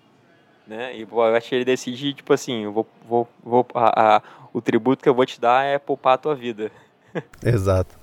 Né? 0.67 0.97
E 0.97 1.03
o 1.03 1.07
Boba 1.07 1.31
Fett 1.35 1.55
ele 1.55 1.67
decide, 1.67 2.15
tipo 2.15 2.33
assim, 2.33 2.65
eu 2.65 2.73
vou, 2.73 2.87
vou, 3.07 3.29
vou, 3.45 3.67
a, 3.75 4.17
a- 4.17 4.23
o 4.55 4.61
tributo 4.63 5.03
que 5.03 5.09
eu 5.11 5.15
vou 5.15 5.27
te 5.27 5.39
dar 5.39 5.67
é 5.67 5.79
poupar 5.79 6.15
a 6.15 6.17
tua 6.17 6.35
vida. 6.35 6.73
Exato. 7.45 7.95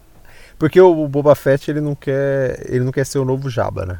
Porque 0.59 0.79
o 0.79 1.07
Boba 1.07 1.33
Fett, 1.33 1.71
ele 1.71 1.81
não 1.81 1.95
quer, 1.95 2.63
ele 2.71 2.83
não 2.83 2.91
quer 2.91 3.03
ser 3.07 3.17
o 3.17 3.25
novo 3.25 3.49
Jabba, 3.49 3.83
né? 3.83 3.99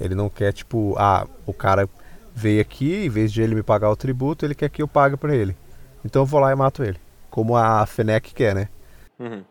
Ele 0.00 0.16
não 0.16 0.28
quer, 0.28 0.52
tipo, 0.52 0.96
ah, 0.98 1.28
o 1.46 1.52
cara 1.54 1.88
veio 2.34 2.60
aqui, 2.60 3.04
em 3.04 3.08
vez 3.08 3.32
de 3.32 3.40
ele 3.40 3.54
me 3.54 3.62
pagar 3.62 3.88
o 3.88 3.94
tributo, 3.96 4.44
ele 4.44 4.56
quer 4.56 4.68
que 4.68 4.82
eu 4.82 4.88
pague 4.88 5.16
pra 5.16 5.32
ele. 5.32 5.56
Então 6.04 6.22
eu 6.22 6.26
vou 6.26 6.40
lá 6.40 6.50
e 6.50 6.56
mato 6.56 6.82
ele. 6.82 6.98
Como 7.30 7.54
a 7.56 7.86
Fennec 7.86 8.34
quer, 8.34 8.52
né? 8.52 8.68
Uhum. 9.16 9.44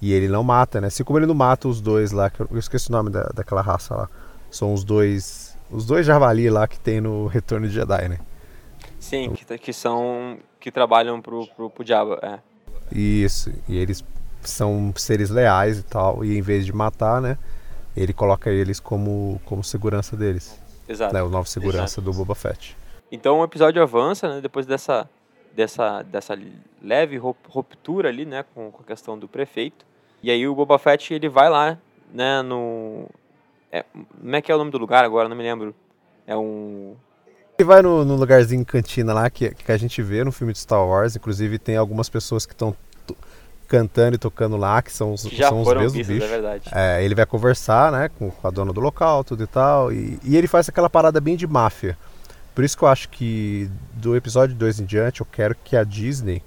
E 0.00 0.12
ele 0.12 0.28
não 0.28 0.42
mata, 0.42 0.80
né? 0.80 0.88
Assim 0.88 1.04
como 1.04 1.18
ele 1.18 1.26
não 1.26 1.34
mata 1.34 1.68
os 1.68 1.80
dois 1.80 2.12
lá, 2.12 2.28
que 2.28 2.40
eu 2.40 2.48
esqueci 2.58 2.88
o 2.88 2.92
nome 2.92 3.10
da, 3.10 3.22
daquela 3.34 3.62
raça 3.62 3.94
lá. 3.94 4.08
São 4.50 4.72
os 4.74 4.84
dois. 4.84 5.56
Os 5.70 5.86
dois 5.86 6.04
javali 6.06 6.50
lá 6.50 6.68
que 6.68 6.78
tem 6.78 7.00
no 7.00 7.26
Retorno 7.26 7.66
de 7.66 7.74
Jedi, 7.74 8.08
né? 8.08 8.18
Sim, 8.98 9.32
que, 9.32 9.44
tá- 9.44 9.58
que 9.58 9.72
são. 9.72 10.38
que 10.60 10.70
trabalham 10.70 11.20
pro, 11.20 11.46
pro, 11.48 11.70
pro 11.70 11.84
diabo. 11.84 12.14
É. 12.22 12.38
Isso. 12.92 13.52
E 13.68 13.76
eles 13.78 14.04
são 14.42 14.92
seres 14.96 15.30
leais 15.30 15.78
e 15.78 15.82
tal. 15.82 16.24
E 16.24 16.36
em 16.36 16.42
vez 16.42 16.66
de 16.66 16.72
matar, 16.72 17.20
né? 17.20 17.38
Ele 17.96 18.12
coloca 18.12 18.50
eles 18.50 18.80
como, 18.80 19.40
como 19.44 19.62
segurança 19.62 20.16
deles. 20.16 20.58
Exato. 20.88 21.14
Né? 21.14 21.22
O 21.22 21.28
novo 21.28 21.48
segurança 21.48 22.00
do 22.00 22.12
Boba 22.12 22.34
Fett. 22.34 22.76
Então 23.10 23.38
o 23.40 23.44
episódio 23.44 23.80
avança, 23.82 24.28
né? 24.28 24.40
Depois 24.40 24.66
dessa, 24.66 25.08
dessa, 25.54 26.02
dessa 26.02 26.38
leve 26.82 27.16
ru- 27.16 27.36
ruptura 27.48 28.08
ali, 28.08 28.24
né? 28.24 28.44
Com, 28.54 28.70
com 28.70 28.82
a 28.82 28.86
questão 28.86 29.18
do 29.18 29.28
prefeito. 29.28 29.84
E 30.22 30.30
aí 30.30 30.46
o 30.48 30.54
Boba 30.54 30.78
Fett 30.78 31.12
ele 31.14 31.28
vai 31.28 31.48
lá, 31.48 31.78
né? 32.12 32.42
No. 32.42 33.06
É, 33.70 33.84
como 34.20 34.36
é 34.36 34.40
que 34.42 34.50
é 34.50 34.54
o 34.54 34.58
nome 34.58 34.70
do 34.70 34.78
lugar 34.78 35.04
agora? 35.04 35.28
Não 35.28 35.36
me 35.36 35.42
lembro. 35.42 35.74
É 36.26 36.36
um. 36.36 36.94
Ele 37.58 37.66
vai 37.66 37.82
no, 37.82 38.04
no 38.04 38.16
lugarzinho 38.16 38.64
cantina 38.64 39.12
lá 39.14 39.30
que, 39.30 39.54
que 39.54 39.70
a 39.70 39.76
gente 39.76 40.02
vê 40.02 40.24
no 40.24 40.32
filme 40.32 40.52
de 40.52 40.58
Star 40.58 40.84
Wars. 40.86 41.14
Inclusive 41.14 41.58
tem 41.58 41.76
algumas 41.76 42.08
pessoas 42.08 42.44
que 42.46 42.52
estão 42.52 42.74
cantando 43.68 44.14
e 44.16 44.18
tocando 44.18 44.56
lá, 44.56 44.82
que 44.82 44.92
são 44.92 45.12
os, 45.12 45.24
Que 45.24 45.36
já 45.36 45.48
são 45.48 45.60
os 45.60 45.64
foram 45.66 45.80
mesmos 45.82 46.06
vistas, 46.06 46.14
é 46.16 46.18
bichos. 46.18 46.30
verdade. 46.30 46.70
É, 46.72 47.04
ele 47.04 47.14
vai 47.14 47.24
conversar, 47.26 47.90
né, 47.90 48.10
com, 48.18 48.30
com 48.30 48.46
a 48.46 48.50
dona 48.50 48.72
do 48.72 48.80
local, 48.80 49.24
tudo 49.24 49.42
e 49.42 49.46
tal, 49.46 49.90
e, 49.92 50.18
e 50.22 50.36
ele 50.36 50.46
faz 50.46 50.68
aquela 50.68 50.90
parada 50.90 51.20
bem 51.20 51.34
de 51.36 51.46
máfia. 51.46 51.96
Por 52.54 52.64
isso 52.64 52.76
que 52.76 52.84
eu 52.84 52.88
acho 52.88 53.08
que 53.08 53.68
do 53.94 54.14
episódio 54.16 54.54
2 54.54 54.80
em 54.80 54.84
diante, 54.84 55.20
eu 55.20 55.26
quero 55.26 55.54
que 55.64 55.76
a 55.76 55.82
Disney 55.82 56.42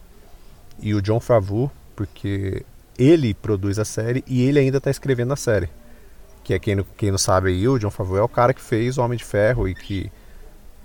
e 0.79 0.93
o 0.93 1.01
John 1.01 1.19
Favreau, 1.19 1.71
porque 1.95 2.63
ele 2.97 3.33
produz 3.33 3.77
a 3.77 3.85
série 3.85 4.23
e 4.25 4.43
ele 4.43 4.59
ainda 4.59 4.77
está 4.77 4.89
escrevendo 4.89 5.33
a 5.33 5.35
série. 5.35 5.69
Que 6.43 6.53
é 6.53 6.59
quem, 6.59 6.75
não- 6.75 6.85
quem 6.95 7.11
não 7.11 7.17
sabe 7.17 7.49
aí, 7.49 7.67
o 7.67 7.77
John 7.77 7.89
Favreau 7.91 8.19
é 8.19 8.23
o 8.23 8.29
cara 8.29 8.53
que 8.53 8.61
fez 8.61 8.97
o 8.97 9.01
Homem 9.01 9.17
de 9.17 9.23
Ferro 9.25 9.67
e 9.67 9.75
que 9.75 10.09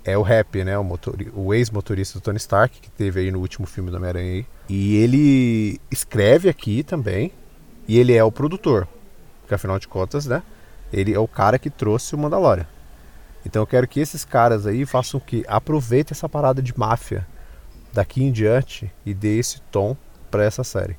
é 0.03 0.17
o 0.17 0.21
rap, 0.21 0.61
né? 0.65 0.77
O, 0.77 0.85
o 1.35 1.53
ex-motorista 1.53 2.19
do 2.19 2.21
Tony 2.21 2.37
Stark, 2.37 2.81
que 2.81 2.91
teve 2.91 3.21
aí 3.21 3.31
no 3.31 3.39
último 3.39 3.65
filme 3.65 3.89
do 3.89 3.95
Homem-Aranha. 3.95 4.45
E 4.67 4.97
ele 4.97 5.79
escreve 5.89 6.49
aqui 6.49 6.83
também. 6.83 7.31
E 7.87 7.97
ele 7.97 8.13
é 8.13 8.21
o 8.23 8.31
produtor. 8.31 8.85
Porque 9.41 9.53
afinal 9.53 9.79
de 9.79 9.87
contas, 9.87 10.25
né? 10.25 10.43
Ele 10.91 11.13
é 11.13 11.19
o 11.19 11.27
cara 11.27 11.57
que 11.57 11.69
trouxe 11.69 12.13
o 12.13 12.17
Mandalorian. 12.17 12.67
Então 13.45 13.61
eu 13.61 13.67
quero 13.67 13.87
que 13.87 13.99
esses 13.99 14.23
caras 14.23 14.65
aí 14.65 14.85
façam 14.85 15.19
o 15.19 15.21
que? 15.21 15.43
Aproveitem 15.47 16.13
essa 16.13 16.29
parada 16.29 16.61
de 16.61 16.77
máfia 16.77 17.27
daqui 17.91 18.23
em 18.23 18.31
diante 18.31 18.91
e 19.05 19.13
dê 19.13 19.37
esse 19.37 19.61
tom 19.71 19.95
para 20.31 20.43
essa 20.43 20.63
série. 20.63 20.97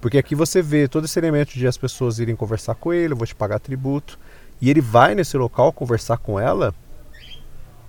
Porque 0.00 0.18
aqui 0.18 0.34
você 0.34 0.60
vê 0.60 0.86
todo 0.86 1.04
esse 1.04 1.18
elemento 1.18 1.54
de 1.54 1.66
as 1.66 1.78
pessoas 1.78 2.18
irem 2.18 2.36
conversar 2.36 2.74
com 2.74 2.92
ele, 2.92 3.14
eu 3.14 3.16
vou 3.16 3.26
te 3.26 3.34
pagar 3.34 3.58
tributo. 3.58 4.18
E 4.60 4.68
ele 4.68 4.80
vai 4.80 5.14
nesse 5.14 5.36
local 5.36 5.72
conversar 5.72 6.18
com 6.18 6.38
ela 6.38 6.74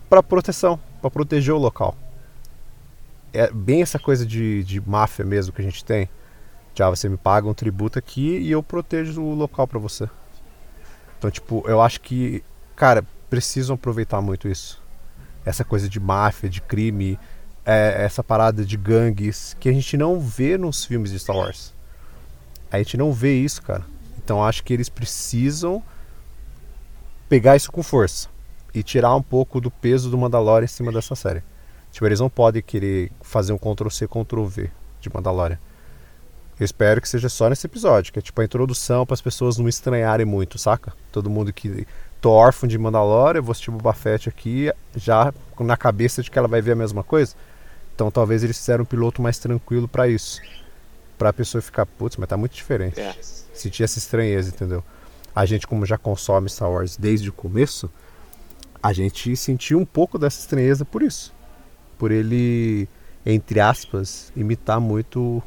para 0.09 0.23
proteção, 0.23 0.79
para 1.01 1.11
proteger 1.11 1.53
o 1.53 1.57
local. 1.57 1.95
É 3.33 3.51
bem 3.51 3.81
essa 3.81 3.99
coisa 3.99 4.25
de, 4.25 4.63
de 4.63 4.79
máfia 4.79 5.25
mesmo 5.25 5.51
que 5.51 5.61
a 5.61 5.65
gente 5.65 5.83
tem. 5.83 6.09
Já 6.73 6.89
você 6.89 7.09
me 7.09 7.17
paga 7.17 7.47
um 7.47 7.53
tributo 7.53 7.99
aqui 7.99 8.37
e 8.37 8.51
eu 8.51 8.63
protejo 8.63 9.21
o 9.21 9.33
local 9.33 9.67
para 9.67 9.79
você. 9.79 10.09
Então, 11.17 11.29
tipo, 11.29 11.63
eu 11.67 11.81
acho 11.81 11.99
que, 12.01 12.43
cara, 12.75 13.03
precisam 13.35 13.75
aproveitar 13.75 14.21
muito 14.21 14.47
isso. 14.47 14.81
Essa 15.43 15.65
coisa 15.65 15.89
de 15.89 15.99
máfia, 15.99 16.49
de 16.49 16.61
crime, 16.61 17.19
é, 17.65 18.05
essa 18.05 18.23
parada 18.23 18.63
de 18.63 18.77
gangues 18.77 19.57
que 19.59 19.67
a 19.67 19.73
gente 19.73 19.97
não 19.97 20.21
vê 20.21 20.57
nos 20.57 20.85
filmes 20.85 21.11
de 21.11 21.19
Star 21.19 21.35
Wars. 21.35 21.73
A 22.71 22.77
gente 22.77 22.95
não 22.95 23.11
vê 23.11 23.37
isso, 23.37 23.61
cara. 23.61 23.83
Então 24.17 24.41
acho 24.41 24.63
que 24.63 24.73
eles 24.73 24.87
precisam 24.87 25.83
pegar 27.27 27.57
isso 27.57 27.69
com 27.73 27.83
força 27.83 28.29
e 28.73 28.81
tirar 28.81 29.13
um 29.13 29.21
pouco 29.21 29.59
do 29.59 29.69
peso 29.69 30.09
do 30.09 30.17
Mandalorian 30.17 30.63
em 30.63 30.69
cima 30.69 30.89
dessa 30.89 31.13
série. 31.13 31.43
Tipo, 31.91 32.05
eles 32.05 32.21
não 32.21 32.29
podem 32.29 32.61
querer 32.61 33.11
fazer 33.21 33.51
um 33.51 33.57
Ctrl-C, 33.57 34.07
Ctrl-V 34.07 34.71
de 35.01 35.13
Mandalorian. 35.13 35.59
Eu 36.57 36.63
espero 36.63 37.01
que 37.01 37.09
seja 37.09 37.27
só 37.27 37.49
nesse 37.49 37.67
episódio, 37.67 38.13
que 38.13 38.19
é 38.19 38.21
tipo 38.21 38.39
a 38.39 38.45
introdução 38.45 39.05
para 39.05 39.13
as 39.13 39.21
pessoas 39.21 39.57
não 39.57 39.67
estranharem 39.67 40.25
muito, 40.25 40.57
saca? 40.57 40.93
Todo 41.11 41.29
mundo 41.29 41.51
que 41.51 41.85
tô 42.25 42.31
órfão 42.31 42.67
de 42.67 42.75
Mandalorian, 42.75 43.39
vou 43.39 43.51
assistir 43.51 43.69
Boba 43.69 43.93
Fett 43.93 44.27
aqui, 44.27 44.73
já 44.95 45.31
na 45.59 45.77
cabeça 45.77 46.23
de 46.23 46.31
que 46.31 46.39
ela 46.39 46.47
vai 46.47 46.59
ver 46.59 46.71
a 46.71 46.75
mesma 46.75 47.03
coisa. 47.03 47.35
Então 47.93 48.09
talvez 48.09 48.43
eles 48.43 48.57
fizeram 48.57 48.81
um 48.81 48.85
piloto 48.85 49.21
mais 49.21 49.37
tranquilo 49.37 49.87
para 49.87 50.07
isso. 50.07 50.41
Pra 51.19 51.31
pessoa 51.31 51.61
ficar, 51.61 51.85
putz, 51.85 52.17
mas 52.17 52.27
tá 52.27 52.35
muito 52.35 52.55
diferente. 52.55 52.99
É. 52.99 53.15
Sentir 53.53 53.83
essa 53.83 53.99
estranheza, 53.99 54.49
entendeu? 54.49 54.83
A 55.35 55.45
gente, 55.45 55.67
como 55.67 55.85
já 55.85 55.99
consome 55.99 56.49
Star 56.49 56.71
Wars 56.71 56.97
desde 56.97 57.29
o 57.29 57.33
começo, 57.33 57.91
a 58.81 58.91
gente 58.91 59.35
sentiu 59.35 59.77
um 59.77 59.85
pouco 59.85 60.17
dessa 60.17 60.39
estranheza 60.39 60.83
por 60.83 61.03
isso. 61.03 61.31
Por 61.95 62.09
ele, 62.09 62.89
entre 63.23 63.59
aspas, 63.59 64.31
imitar 64.35 64.79
muito 64.79 65.43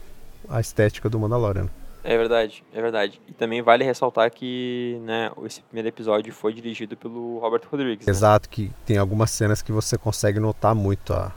a 0.48 0.60
estética 0.60 1.10
do 1.10 1.18
Mandalorian. 1.18 1.68
É 2.10 2.16
verdade, 2.16 2.64
é 2.72 2.80
verdade. 2.80 3.20
E 3.28 3.34
também 3.34 3.60
vale 3.60 3.84
ressaltar 3.84 4.30
que, 4.30 4.98
né, 5.02 5.30
esse 5.44 5.60
primeiro 5.60 5.88
episódio 5.88 6.32
foi 6.32 6.54
dirigido 6.54 6.96
pelo 6.96 7.38
Robert 7.38 7.60
Rodrigues. 7.70 8.06
né? 8.06 8.10
Exato, 8.10 8.48
que 8.48 8.70
tem 8.86 8.96
algumas 8.96 9.30
cenas 9.30 9.60
que 9.60 9.70
você 9.70 9.98
consegue 9.98 10.40
notar 10.40 10.74
muito 10.74 11.12
a, 11.12 11.30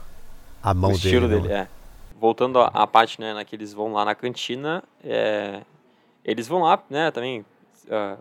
a 0.62 0.72
mão 0.72 0.88
o 0.88 0.94
estilo 0.94 1.28
dele. 1.28 1.42
dele, 1.42 1.52
né? 1.52 1.60
é. 1.60 1.68
Voltando 2.18 2.58
à, 2.58 2.86
parte, 2.86 3.20
né, 3.20 3.34
na 3.34 3.44
que 3.44 3.54
eles 3.54 3.74
vão 3.74 3.92
lá 3.92 4.02
na 4.02 4.14
cantina, 4.14 4.82
é, 5.04 5.60
eles 6.24 6.48
vão 6.48 6.62
lá, 6.62 6.82
né, 6.88 7.10
também 7.10 7.44
ah, 7.90 8.16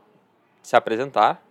se 0.61 0.75
apresentar, 0.75 1.41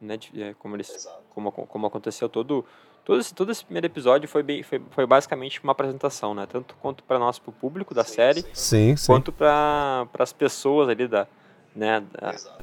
né, 0.00 0.16
de- 0.16 0.42
é, 0.42 0.54
como 0.54 0.76
eles, 0.76 1.06
como, 1.28 1.52
como 1.52 1.86
aconteceu 1.86 2.26
todo, 2.26 2.64
todo 3.08 3.20
esse, 3.20 3.34
todo 3.34 3.50
esse 3.50 3.64
primeiro 3.64 3.86
episódio 3.86 4.28
foi 4.28 4.42
bem, 4.42 4.62
foi, 4.62 4.82
foi 4.90 5.06
basicamente 5.06 5.62
uma 5.64 5.72
apresentação, 5.72 6.34
né, 6.34 6.46
tanto 6.46 6.74
quanto 6.74 7.02
para 7.02 7.18
nós, 7.18 7.38
para 7.38 7.48
o 7.48 7.54
público 7.54 7.94
da 7.94 8.04
série, 8.04 8.44
Sim, 8.52 8.94
sim. 8.96 9.06
quanto 9.10 9.32
para 9.32 10.06
as 10.18 10.30
pessoas 10.30 10.90
ali 10.90 11.08
da, 11.08 11.26
né, 11.74 12.04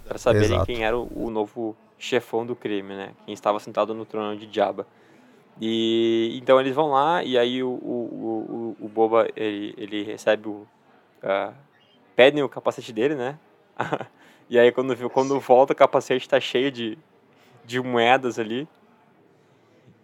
para 0.07 0.19
saberem 0.19 0.51
Exato. 0.57 0.65
quem 0.67 0.85
era 0.85 0.95
o, 0.95 1.09
o 1.15 1.31
novo 1.31 1.75
chefão 1.97 2.45
do 2.45 2.55
crime, 2.55 2.93
né, 2.93 3.13
quem 3.25 3.33
estava 3.33 3.59
sentado 3.59 3.95
no 3.95 4.05
trono 4.05 4.37
de 4.37 4.47
Jabba. 4.55 4.85
E 5.59 6.37
então 6.39 6.59
eles 6.59 6.75
vão 6.75 6.91
lá 6.91 7.23
e 7.23 7.39
aí 7.39 7.63
o, 7.63 7.69
o, 7.69 8.75
o, 8.79 8.85
o 8.85 8.87
Boba 8.89 9.27
ele, 9.35 9.73
ele 9.77 10.03
recebe 10.03 10.49
o 10.49 10.67
ah, 11.23 11.53
pedem 12.15 12.43
o 12.43 12.49
capacete 12.49 12.91
dele, 12.91 13.15
né? 13.15 13.39
e 14.49 14.59
aí 14.59 14.69
quando 14.73 14.93
viu- 14.93 15.09
quando 15.09 15.39
volta 15.39 15.71
o 15.71 15.75
capacete 15.75 16.27
tá 16.27 16.41
cheio 16.41 16.69
de 16.69 16.97
de 17.63 17.79
moedas 17.81 18.37
ali. 18.37 18.67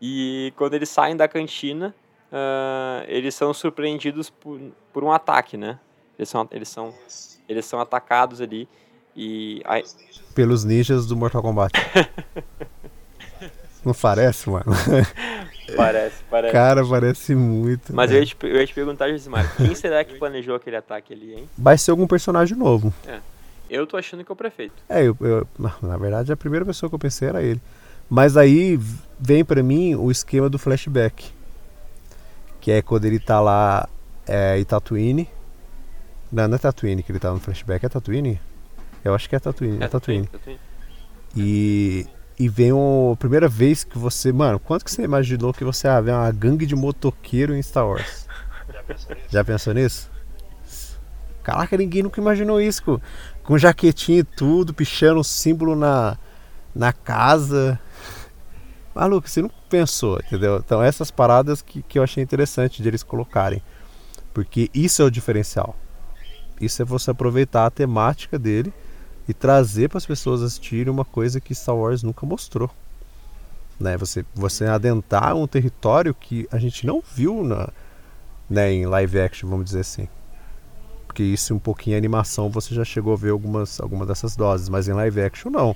E 0.01 0.51
quando 0.57 0.73
eles 0.73 0.89
saem 0.89 1.15
da 1.15 1.27
cantina, 1.27 1.93
uh, 2.31 3.05
eles 3.07 3.35
são 3.35 3.53
surpreendidos 3.53 4.29
por, 4.29 4.59
por 4.91 5.03
um 5.03 5.11
ataque, 5.11 5.57
né? 5.57 5.79
Eles 6.17 6.29
são, 6.29 6.47
eles 6.51 6.69
são, 6.69 6.93
eles 7.47 7.65
são 7.65 7.79
atacados 7.79 8.41
ali 8.41 8.67
e... 9.15 9.61
Aí... 9.65 9.83
Pelos 10.33 10.63
ninjas 10.63 11.05
do 11.05 11.15
Mortal 11.15 11.41
Kombat. 11.41 11.73
Não 13.83 13.93
parece, 13.93 14.49
mano? 14.49 14.65
Parece, 15.75 16.17
parece. 16.29 16.51
Cara, 16.51 16.85
parece 16.85 17.33
muito. 17.33 17.95
Mas 17.95 18.11
eu 18.11 18.19
ia, 18.19 18.25
te, 18.25 18.35
eu 18.41 18.57
ia 18.57 18.67
te 18.67 18.73
perguntar, 18.73 19.09
Josimar, 19.09 19.55
quem 19.55 19.73
será 19.73 20.03
que 20.03 20.15
planejou 20.15 20.55
aquele 20.55 20.75
ataque 20.75 21.13
ali, 21.13 21.33
hein? 21.33 21.49
Vai 21.57 21.77
ser 21.77 21.91
algum 21.91 22.05
personagem 22.05 22.57
novo. 22.57 22.93
É. 23.07 23.19
Eu 23.69 23.87
tô 23.87 23.95
achando 23.95 24.25
que 24.25 24.29
é 24.29 24.33
o 24.33 24.35
prefeito. 24.35 24.73
É, 24.89 25.01
eu, 25.01 25.15
eu, 25.21 25.47
na 25.81 25.95
verdade 25.95 26.29
a 26.29 26.35
primeira 26.35 26.65
pessoa 26.65 26.89
que 26.89 26.95
eu 26.95 26.99
pensei 26.99 27.29
era 27.29 27.41
ele. 27.41 27.61
Mas 28.11 28.35
aí 28.35 28.77
vem 29.17 29.45
para 29.45 29.63
mim 29.63 29.95
o 29.95 30.11
esquema 30.11 30.49
do 30.49 30.59
flashback. 30.59 31.31
Que 32.59 32.71
é 32.71 32.81
quando 32.81 33.05
ele 33.05 33.19
tá 33.19 33.39
lá 33.39 33.87
é, 34.27 34.59
em 34.59 34.65
Tatooine. 34.65 35.29
Não, 36.29 36.45
não 36.45 36.55
é 36.55 36.57
Tatooine 36.57 37.01
que 37.01 37.09
ele 37.09 37.19
tá 37.19 37.31
no 37.31 37.39
flashback, 37.39 37.85
é 37.85 37.87
Tatooine? 37.87 38.37
Eu 39.01 39.15
acho 39.15 39.29
que 39.29 39.35
é 39.37 39.39
Tatooine. 39.39 39.81
É, 39.81 39.85
é 39.85 39.87
Tatooine. 39.87 40.27
Tatooine. 40.27 40.59
E 41.37 42.05
e 42.37 42.49
vem 42.49 42.71
a 42.71 43.15
primeira 43.15 43.47
vez 43.47 43.85
que 43.85 43.97
você. 43.97 44.31
Mano, 44.33 44.59
quanto 44.59 44.83
que 44.83 44.91
você 44.91 45.03
imaginou 45.03 45.53
que 45.53 45.63
você 45.63 45.87
ia 45.87 46.01
ver 46.01 46.11
uma 46.11 46.31
gangue 46.31 46.65
de 46.65 46.75
motoqueiro 46.75 47.55
em 47.55 47.61
Star 47.61 47.87
Wars? 47.87 48.27
Já 48.67 48.83
pensou 48.83 49.15
nisso? 49.15 49.27
Já 49.29 49.43
pensou 49.45 49.73
nisso? 49.73 50.11
Caraca, 51.43 51.77
ninguém 51.77 52.03
nunca 52.03 52.19
imaginou 52.19 52.59
isso. 52.59 52.83
Com, 52.83 52.99
com 53.43 53.57
jaquetinha 53.57 54.19
e 54.19 54.23
tudo, 54.23 54.73
pichando 54.73 55.21
o 55.21 55.23
símbolo 55.23 55.75
na, 55.77 56.17
na 56.75 56.91
casa. 56.91 57.79
Maluco, 58.93 59.29
você 59.29 59.41
não 59.41 59.51
pensou, 59.69 60.19
entendeu? 60.19 60.57
Então, 60.57 60.83
essas 60.83 61.09
paradas 61.09 61.61
que, 61.61 61.81
que 61.81 61.97
eu 61.97 62.03
achei 62.03 62.21
interessante 62.21 62.81
de 62.81 62.87
eles 62.87 63.03
colocarem. 63.03 63.61
Porque 64.33 64.69
isso 64.73 65.01
é 65.01 65.05
o 65.05 65.11
diferencial. 65.11 65.75
Isso 66.59 66.81
é 66.81 66.85
você 66.85 67.11
aproveitar 67.11 67.65
a 67.65 67.71
temática 67.71 68.37
dele 68.37 68.73
e 69.27 69.33
trazer 69.33 69.89
para 69.89 69.97
as 69.97 70.05
pessoas 70.05 70.41
assistirem 70.41 70.91
uma 70.91 71.05
coisa 71.05 71.39
que 71.39 71.55
Star 71.55 71.75
Wars 71.75 72.03
nunca 72.03 72.25
mostrou. 72.25 72.69
Né? 73.79 73.97
Você, 73.97 74.25
você 74.35 74.65
adentrar 74.65 75.35
um 75.35 75.47
território 75.47 76.13
que 76.13 76.47
a 76.51 76.57
gente 76.57 76.85
não 76.85 77.01
viu 77.15 77.43
na, 77.43 77.69
né, 78.49 78.71
em 78.71 78.85
live 78.85 79.19
action, 79.19 79.49
vamos 79.49 79.65
dizer 79.65 79.79
assim. 79.79 80.07
Porque 81.07 81.23
isso 81.23 81.53
um 81.55 81.59
pouquinho 81.59 81.95
em 81.95 81.97
animação 81.97 82.49
você 82.49 82.75
já 82.75 82.85
chegou 82.85 83.13
a 83.13 83.17
ver 83.17 83.31
algumas, 83.31 83.79
algumas 83.81 84.07
dessas 84.07 84.35
doses, 84.35 84.69
mas 84.69 84.87
em 84.87 84.93
live 84.93 85.21
action 85.21 85.49
não. 85.49 85.75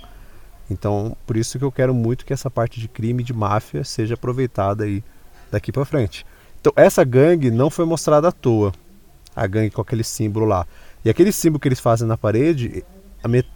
Então, 0.69 1.15
por 1.25 1.37
isso 1.37 1.59
que 1.59 1.65
eu 1.65 1.71
quero 1.71 1.93
muito 1.93 2.25
que 2.25 2.33
essa 2.33 2.49
parte 2.49 2.79
de 2.79 2.87
crime 2.87 3.23
de 3.23 3.33
máfia 3.33 3.83
seja 3.83 4.15
aproveitada 4.15 4.83
aí 4.83 5.03
daqui 5.51 5.71
para 5.71 5.85
frente. 5.85 6.25
Então, 6.59 6.73
essa 6.75 7.03
gangue 7.03 7.51
não 7.51 7.69
foi 7.69 7.85
mostrada 7.85 8.27
à 8.29 8.31
toa. 8.31 8.73
A 9.35 9.45
gangue 9.45 9.69
com 9.69 9.81
aquele 9.81 10.03
símbolo 10.03 10.45
lá. 10.45 10.65
E 11.03 11.09
aquele 11.09 11.31
símbolo 11.31 11.59
que 11.59 11.67
eles 11.67 11.79
fazem 11.79 12.07
na 12.07 12.17
parede, 12.17 12.83
met, 13.27 13.47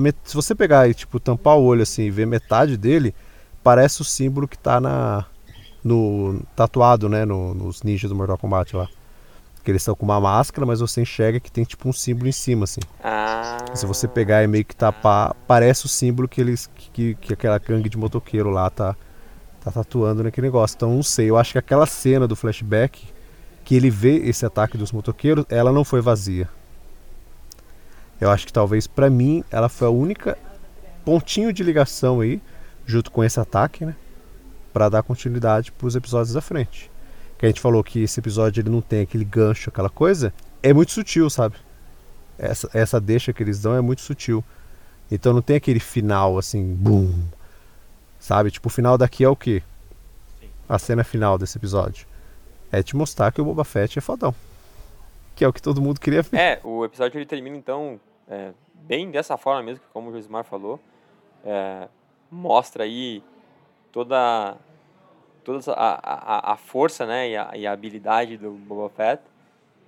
met, 0.00 0.18
se 0.24 0.34
você 0.34 0.54
pegar 0.54 0.88
e 0.88 0.94
tipo 0.94 1.20
tampar 1.20 1.56
o 1.56 1.62
olho 1.62 1.82
assim 1.82 2.02
e 2.02 2.10
ver 2.10 2.26
metade 2.26 2.76
dele, 2.76 3.14
parece 3.62 4.00
o 4.00 4.04
símbolo 4.04 4.48
que 4.48 4.56
está 4.56 4.80
na 4.80 5.24
no 5.84 6.40
tatuado, 6.56 7.08
né, 7.08 7.24
no, 7.24 7.54
nos 7.54 7.84
ninjas 7.84 8.10
do 8.10 8.16
Mortal 8.16 8.36
Kombat 8.36 8.74
lá. 8.74 8.88
Que 9.66 9.72
eles 9.72 9.82
estão 9.82 9.96
com 9.96 10.04
uma 10.04 10.20
máscara, 10.20 10.64
mas 10.64 10.78
você 10.78 11.00
enxerga 11.00 11.40
que 11.40 11.50
tem 11.50 11.64
tipo 11.64 11.88
um 11.88 11.92
símbolo 11.92 12.28
em 12.28 12.32
cima 12.32 12.62
assim. 12.62 12.78
Ah. 13.02 13.56
Se 13.74 13.84
você 13.84 14.06
pegar 14.06 14.44
e 14.44 14.46
meio 14.46 14.64
que 14.64 14.76
tapar, 14.76 15.34
parece 15.44 15.86
o 15.86 15.88
símbolo 15.88 16.28
que 16.28 16.40
eles 16.40 16.70
que, 16.92 17.16
que 17.16 17.32
aquela 17.32 17.58
gangue 17.58 17.88
de 17.88 17.98
motoqueiro 17.98 18.48
lá 18.48 18.70
tá 18.70 18.94
tá 19.64 19.72
tatuando 19.72 20.22
naquele 20.22 20.46
negócio. 20.46 20.76
Então 20.76 20.94
não 20.94 21.02
sei, 21.02 21.28
eu 21.28 21.36
acho 21.36 21.50
que 21.50 21.58
aquela 21.58 21.84
cena 21.84 22.28
do 22.28 22.36
flashback 22.36 23.08
que 23.64 23.74
ele 23.74 23.90
vê 23.90 24.18
esse 24.18 24.46
ataque 24.46 24.78
dos 24.78 24.92
motoqueiros, 24.92 25.44
ela 25.48 25.72
não 25.72 25.82
foi 25.82 26.00
vazia. 26.00 26.48
Eu 28.20 28.30
acho 28.30 28.46
que 28.46 28.52
talvez 28.52 28.86
para 28.86 29.10
mim 29.10 29.42
ela 29.50 29.68
foi 29.68 29.88
a 29.88 29.90
única 29.90 30.38
pontinho 31.04 31.52
de 31.52 31.64
ligação 31.64 32.20
aí, 32.20 32.40
junto 32.86 33.10
com 33.10 33.24
esse 33.24 33.40
ataque, 33.40 33.84
né? 33.84 33.96
Para 34.72 34.88
dar 34.88 35.02
continuidade 35.02 35.72
para 35.72 35.88
os 35.88 35.96
episódios 35.96 36.34
da 36.34 36.40
frente. 36.40 36.88
Que 37.38 37.46
a 37.46 37.48
gente 37.48 37.60
falou 37.60 37.82
que 37.84 38.02
esse 38.02 38.18
episódio 38.18 38.60
ele 38.60 38.70
não 38.70 38.80
tem 38.80 39.02
aquele 39.02 39.24
gancho, 39.24 39.70
aquela 39.70 39.90
coisa, 39.90 40.32
é 40.62 40.72
muito 40.72 40.92
sutil, 40.92 41.28
sabe? 41.28 41.56
Essa, 42.38 42.70
essa 42.72 43.00
deixa 43.00 43.32
que 43.32 43.42
eles 43.42 43.60
dão 43.60 43.74
é 43.74 43.80
muito 43.80 44.00
sutil. 44.00 44.44
Então 45.10 45.32
não 45.32 45.42
tem 45.42 45.56
aquele 45.56 45.80
final 45.80 46.38
assim, 46.38 46.74
boom. 46.74 47.12
Sabe? 48.18 48.50
Tipo, 48.50 48.68
o 48.68 48.70
final 48.70 48.96
daqui 48.98 49.24
é 49.24 49.28
o 49.28 49.36
quê? 49.36 49.62
A 50.68 50.78
cena 50.78 51.04
final 51.04 51.38
desse 51.38 51.58
episódio. 51.58 52.06
É 52.72 52.82
te 52.82 52.96
mostrar 52.96 53.30
que 53.30 53.40
o 53.40 53.44
Boba 53.44 53.64
Fett 53.64 53.98
é 53.98 54.02
fodão 54.02 54.34
que 55.36 55.44
é 55.44 55.48
o 55.48 55.52
que 55.52 55.60
todo 55.60 55.82
mundo 55.82 56.00
queria 56.00 56.22
ver. 56.22 56.36
É, 56.36 56.60
o 56.64 56.84
episódio 56.84 57.18
ele 57.18 57.26
termina 57.26 57.56
então 57.56 58.00
é, 58.26 58.52
bem 58.72 59.10
dessa 59.10 59.36
forma 59.36 59.62
mesmo, 59.62 59.84
como 59.92 60.08
o 60.08 60.12
Josimar 60.12 60.44
falou. 60.44 60.80
É, 61.44 61.88
mostra 62.30 62.84
aí 62.84 63.22
toda, 63.92 64.56
toda 65.46 65.72
a, 65.74 66.48
a, 66.50 66.52
a 66.54 66.56
força 66.56 67.06
né, 67.06 67.30
e 67.30 67.36
a, 67.36 67.50
e, 67.54 67.66
a, 67.68 67.72
habilidade 67.72 68.36
do 68.36 68.50
Boba 68.50 68.90
Fett 68.90 69.22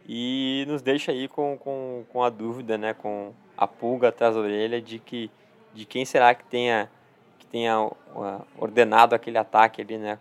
e 0.06 0.64
nos 0.68 0.80
deixa 0.82 1.10
aí 1.10 1.26
com, 1.26 1.58
com, 1.58 2.04
com 2.12 2.22
a 2.22 2.30
dúvida, 2.30 2.78
né, 2.78 2.94
com 2.94 3.32
a 3.56 3.66
pulga 3.66 4.10
atrás 4.10 4.36
da 4.36 4.40
orelha 4.40 4.80
de 4.80 5.00
que 5.00 5.28
de 5.74 5.84
quem 5.84 6.04
será 6.04 6.32
que 6.32 6.44
tenha 6.44 6.88
que 7.40 7.46
tenha 7.46 7.80
uh, 7.82 7.92
ordenado 8.56 9.16
aquele 9.16 9.36
ataque 9.36 9.82
ali, 9.82 9.98
né, 9.98 10.18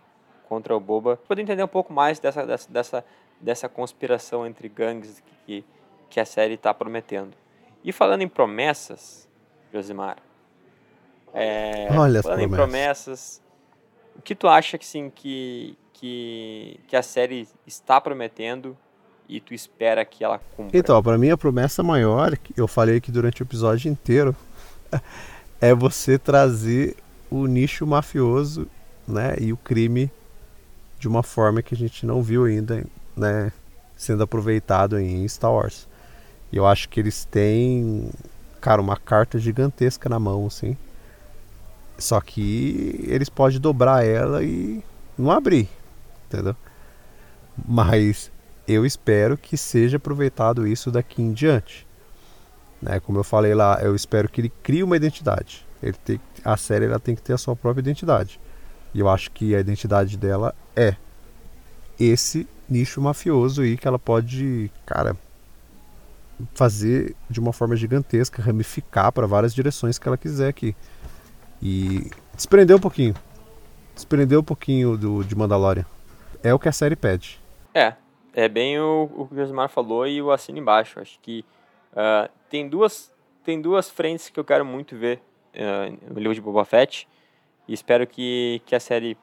contra 0.48 0.76
o 0.76 0.80
Boba. 0.80 1.16
Poder 1.16 1.42
entender 1.42 1.62
um 1.62 1.68
pouco 1.68 1.92
mais 1.92 2.18
dessa, 2.18 2.44
dessa, 2.44 2.70
dessa 2.70 3.04
dessa 3.40 3.68
conspiração 3.68 4.44
entre 4.44 4.68
gangues 4.68 5.22
que, 5.46 5.64
que 6.10 6.18
a 6.18 6.24
série 6.24 6.54
está 6.54 6.74
prometendo. 6.74 7.36
E 7.84 7.92
falando 7.92 8.22
em 8.22 8.28
promessas, 8.28 9.28
Josimar, 9.72 10.16
é, 11.32 11.86
Olha 11.96 12.22
falando 12.22 12.40
em 12.40 12.48
promessas, 12.48 13.40
o 14.18 14.22
que 14.22 14.34
tu 14.34 14.48
acha 14.48 14.76
que 14.76 14.84
sim 14.84 15.10
que, 15.14 15.78
que, 15.94 16.80
que 16.88 16.96
a 16.96 17.02
série 17.02 17.48
está 17.66 18.00
prometendo 18.00 18.76
e 19.28 19.40
tu 19.40 19.54
espera 19.54 20.04
que 20.04 20.24
ela 20.24 20.40
cumpra? 20.56 20.76
Então, 20.76 21.02
para 21.02 21.16
mim 21.16 21.30
a 21.30 21.36
promessa 21.36 21.82
maior, 21.82 22.36
eu 22.56 22.66
falei 22.66 22.96
aqui 22.96 23.12
durante 23.12 23.42
o 23.42 23.44
episódio 23.44 23.90
inteiro, 23.90 24.34
é 25.60 25.72
você 25.72 26.18
trazer 26.18 26.96
o 27.30 27.46
nicho 27.46 27.86
mafioso, 27.86 28.66
né, 29.06 29.36
e 29.40 29.52
o 29.52 29.56
crime 29.56 30.10
de 30.98 31.08
uma 31.08 31.22
forma 31.22 31.62
que 31.62 31.74
a 31.74 31.76
gente 31.76 32.04
não 32.04 32.22
viu 32.22 32.44
ainda 32.44 32.84
né, 33.16 33.52
sendo 33.96 34.22
aproveitado 34.22 34.98
em 34.98 35.26
Star 35.28 35.52
Wars. 35.52 35.86
E 36.52 36.56
eu 36.56 36.66
acho 36.66 36.88
que 36.88 36.98
eles 36.98 37.24
têm, 37.24 38.10
cara, 38.60 38.80
uma 38.80 38.96
carta 38.96 39.38
gigantesca 39.38 40.08
na 40.08 40.18
mão, 40.18 40.46
assim. 40.46 40.76
Só 41.98 42.20
que 42.20 43.04
eles 43.08 43.28
podem 43.28 43.58
dobrar 43.58 44.06
ela 44.06 44.42
e 44.42 44.82
não 45.18 45.30
abrir, 45.30 45.68
entendeu? 46.26 46.54
Mas 47.66 48.30
eu 48.66 48.86
espero 48.86 49.36
que 49.36 49.56
seja 49.56 49.96
aproveitado 49.96 50.66
isso 50.66 50.90
daqui 50.90 51.20
em 51.20 51.32
diante. 51.32 51.86
Né? 52.80 53.00
Como 53.00 53.18
eu 53.18 53.24
falei 53.24 53.54
lá, 53.54 53.80
eu 53.82 53.96
espero 53.96 54.28
que 54.28 54.40
ele 54.40 54.52
crie 54.62 54.84
uma 54.84 54.96
identidade. 54.96 55.66
Ele 55.82 55.96
tem, 56.04 56.20
a 56.44 56.56
série 56.56 56.84
ela 56.84 57.00
tem 57.00 57.14
que 57.14 57.22
ter 57.22 57.32
a 57.32 57.38
sua 57.38 57.56
própria 57.56 57.80
identidade. 57.80 58.40
E 58.94 59.00
eu 59.00 59.08
acho 59.08 59.30
que 59.32 59.54
a 59.54 59.60
identidade 59.60 60.16
dela 60.16 60.54
é 60.76 60.94
esse 61.98 62.46
nicho 62.68 63.00
mafioso 63.00 63.62
aí 63.62 63.76
que 63.76 63.88
ela 63.88 63.98
pode, 63.98 64.70
cara, 64.86 65.16
fazer 66.54 67.16
de 67.28 67.40
uma 67.40 67.52
forma 67.52 67.74
gigantesca, 67.74 68.42
ramificar 68.42 69.10
para 69.12 69.26
várias 69.26 69.54
direções 69.54 69.98
que 69.98 70.06
ela 70.06 70.16
quiser 70.16 70.48
aqui. 70.48 70.76
E 71.62 72.10
desprender 72.34 72.76
um 72.76 72.80
pouquinho. 72.80 73.14
Desprender 73.94 74.38
um 74.38 74.44
pouquinho 74.44 74.96
do, 74.96 75.24
de 75.24 75.34
Mandalorian. 75.34 75.84
É 76.42 76.54
o 76.54 76.58
que 76.58 76.68
a 76.68 76.72
série 76.72 76.94
pede. 76.94 77.40
É, 77.74 77.94
é 78.32 78.48
bem 78.48 78.78
o, 78.78 79.10
o 79.14 79.26
que 79.26 79.34
o 79.34 79.36
Josmar 79.36 79.68
falou 79.68 80.06
e 80.06 80.22
o 80.22 80.30
assino 80.30 80.58
embaixo. 80.58 81.00
Acho 81.00 81.18
que 81.20 81.44
uh, 81.92 82.30
tem, 82.48 82.68
duas, 82.68 83.12
tem 83.44 83.60
duas 83.60 83.90
frentes 83.90 84.28
que 84.28 84.38
eu 84.38 84.44
quero 84.44 84.64
muito 84.64 84.96
ver 84.96 85.20
uh, 85.54 86.12
no 86.12 86.20
livro 86.20 86.34
de 86.34 86.40
Boba 86.40 86.64
Fett. 86.64 87.08
E 87.66 87.74
espero 87.74 88.06
que, 88.06 88.62
que 88.64 88.74
a 88.74 88.80
série 88.80 89.16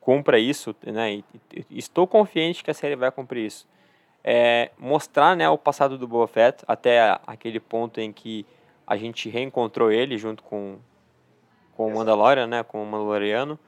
cumpra 0.00 0.38
isso, 0.38 0.74
né? 0.84 1.14
E, 1.14 1.24
e, 1.70 1.78
estou 1.78 2.06
confiante 2.06 2.62
que 2.62 2.70
a 2.70 2.74
série 2.74 2.96
vai 2.96 3.10
cumprir 3.10 3.46
isso. 3.46 3.66
É, 4.22 4.70
mostrar, 4.78 5.36
né, 5.36 5.48
o 5.48 5.58
passado 5.58 5.98
do 5.98 6.06
Boba 6.06 6.28
Fett 6.28 6.62
até 6.68 7.18
aquele 7.26 7.58
ponto 7.58 8.00
em 8.00 8.12
que 8.12 8.46
a 8.86 8.96
gente 8.96 9.28
reencontrou 9.28 9.90
ele 9.90 10.18
junto 10.18 10.42
com 10.42 10.78
com 11.76 11.86
o 11.86 11.94
Mandalorian, 11.94 12.46
né, 12.46 12.62
com 12.62 12.82
o 12.82 12.86
Mandaloriano. 12.86 13.58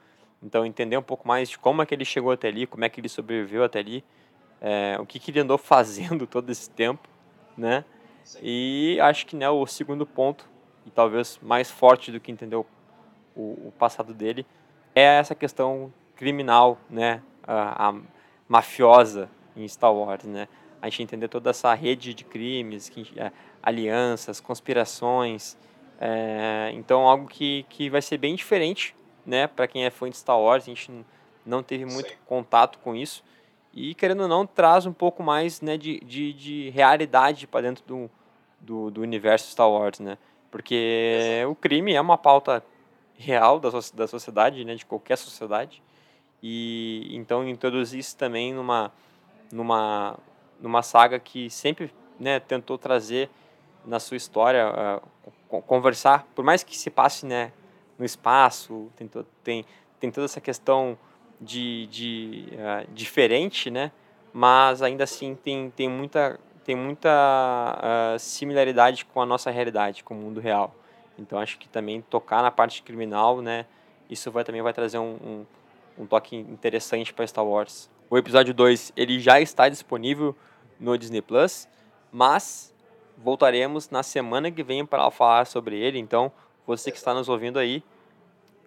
Então 0.41 0.65
entender 0.65 0.97
um 0.97 1.01
pouco 1.01 1.27
mais 1.27 1.49
de 1.49 1.57
como 1.57 1.81
é 1.81 1.85
que 1.85 1.93
ele 1.93 2.05
chegou 2.05 2.31
até 2.31 2.47
ali, 2.47 2.67
como 2.67 2.85
é 2.85 2.89
que 2.89 2.99
ele 2.99 3.09
sobreviveu 3.09 3.63
até 3.63 3.79
ali, 3.79 4.03
é, 4.61 4.97
o 4.99 5.05
que, 5.05 5.19
que 5.19 5.31
ele 5.31 5.39
andou 5.39 5.57
fazendo 5.59 6.27
todo 6.27 6.49
esse 6.51 6.69
tempo, 6.69 7.07
né? 7.57 7.83
E 8.41 8.97
acho 9.01 9.25
que 9.25 9.35
né, 9.35 9.49
o 9.49 9.65
segundo 9.67 10.05
ponto, 10.05 10.49
e 10.85 10.89
talvez 10.89 11.39
mais 11.41 11.69
forte 11.69 12.11
do 12.11 12.19
que 12.19 12.31
entender 12.31 12.55
o, 12.55 12.65
o, 13.35 13.67
o 13.67 13.73
passado 13.77 14.13
dele, 14.13 14.45
é 14.95 15.19
essa 15.19 15.35
questão 15.35 15.93
criminal, 16.15 16.79
né? 16.89 17.21
A, 17.43 17.89
a, 17.89 17.93
mafiosa 18.47 19.29
em 19.55 19.67
Star 19.67 19.93
Wars, 19.93 20.23
né? 20.23 20.47
A 20.81 20.89
gente 20.89 21.03
entender 21.03 21.27
toda 21.27 21.49
essa 21.49 21.73
rede 21.73 22.13
de 22.13 22.23
crimes, 22.23 22.89
que, 22.89 23.11
é, 23.19 23.31
alianças, 23.61 24.39
conspirações. 24.39 25.57
É, 25.99 26.71
então, 26.73 27.07
algo 27.07 27.27
que, 27.27 27.65
que 27.69 27.89
vai 27.89 28.01
ser 28.01 28.17
bem 28.17 28.35
diferente, 28.35 28.95
né? 29.25 29.47
Para 29.47 29.67
quem 29.67 29.85
é 29.85 29.89
fã 29.89 30.09
de 30.09 30.17
Star 30.17 30.39
Wars, 30.39 30.63
a 30.63 30.67
gente 30.67 30.91
não 31.45 31.63
teve 31.63 31.85
muito 31.85 32.09
Sim. 32.09 32.15
contato 32.25 32.79
com 32.79 32.95
isso. 32.95 33.23
E, 33.73 33.93
querendo 33.93 34.21
ou 34.21 34.27
não, 34.27 34.45
traz 34.45 34.85
um 34.85 34.93
pouco 34.93 35.21
mais 35.21 35.61
né, 35.61 35.77
de, 35.77 35.99
de, 35.99 36.33
de 36.33 36.69
realidade 36.69 37.45
para 37.45 37.61
dentro 37.61 37.83
do, 37.85 38.09
do, 38.59 38.89
do, 38.89 39.01
universo 39.01 39.51
Star 39.51 39.69
Wars, 39.69 39.99
né? 39.99 40.17
Porque 40.49 41.43
o 41.49 41.55
crime 41.55 41.93
é 41.93 41.99
uma 41.99 42.17
pauta 42.17 42.63
real 43.17 43.59
da, 43.59 43.69
da 43.93 44.07
sociedade, 44.07 44.63
né? 44.63 44.75
De 44.75 44.85
qualquer 44.85 45.17
sociedade. 45.17 45.83
E 46.41 47.09
então 47.11 47.47
introduzir 47.47 47.99
isso 47.99 48.15
também 48.15 48.53
numa, 48.53 48.91
numa, 49.51 50.17
numa 50.59 50.81
saga 50.81 51.19
que 51.19 51.49
sempre 51.49 51.91
né, 52.19 52.39
tentou 52.39 52.77
trazer 52.77 53.29
na 53.85 53.99
sua 53.99 54.17
história, 54.17 54.69
uh, 54.69 55.07
conversar, 55.47 56.27
por 56.35 56.43
mais 56.43 56.63
que 56.63 56.77
se 56.77 56.89
passe 56.89 57.25
né, 57.25 57.51
no 57.97 58.05
espaço, 58.05 58.91
tem, 58.95 59.09
tem, 59.43 59.65
tem 59.99 60.11
toda 60.11 60.25
essa 60.25 60.41
questão 60.41 60.97
de, 61.39 61.87
de 61.87 62.47
uh, 62.53 62.91
diferente, 62.93 63.69
né? 63.69 63.91
Mas 64.33 64.81
ainda 64.81 65.03
assim 65.03 65.35
tem, 65.35 65.69
tem 65.69 65.89
muita, 65.89 66.39
tem 66.63 66.75
muita 66.75 67.09
uh, 67.77 68.19
similaridade 68.19 69.05
com 69.05 69.21
a 69.21 69.25
nossa 69.25 69.49
realidade, 69.49 70.03
com 70.03 70.13
o 70.13 70.17
mundo 70.17 70.39
real. 70.39 70.75
Então 71.17 71.39
acho 71.39 71.57
que 71.57 71.69
também 71.69 72.01
tocar 72.01 72.41
na 72.41 72.51
parte 72.51 72.83
criminal, 72.83 73.41
né? 73.41 73.65
Isso 74.09 74.29
vai, 74.31 74.43
também 74.43 74.61
vai 74.61 74.73
trazer 74.73 74.97
um, 74.97 75.15
um, 75.23 75.45
um 75.99 76.05
toque 76.05 76.35
interessante 76.35 77.13
para 77.13 77.25
Star 77.25 77.45
Wars. 77.45 77.89
O 78.09 78.17
episódio 78.17 78.53
2 78.53 78.93
ele 78.95 79.19
já 79.19 79.39
está 79.39 79.69
disponível 79.69 80.35
no 80.79 80.97
Disney 80.97 81.21
Plus, 81.21 81.67
mas 82.11 82.74
voltaremos 83.17 83.89
na 83.89 84.03
semana 84.03 84.51
que 84.51 84.63
vem 84.63 84.85
para 84.85 85.09
falar 85.11 85.45
sobre 85.45 85.77
ele. 85.77 85.99
Então, 85.99 86.31
você 86.65 86.91
que 86.91 86.97
está 86.97 87.13
nos 87.13 87.29
ouvindo 87.29 87.59
aí, 87.59 87.83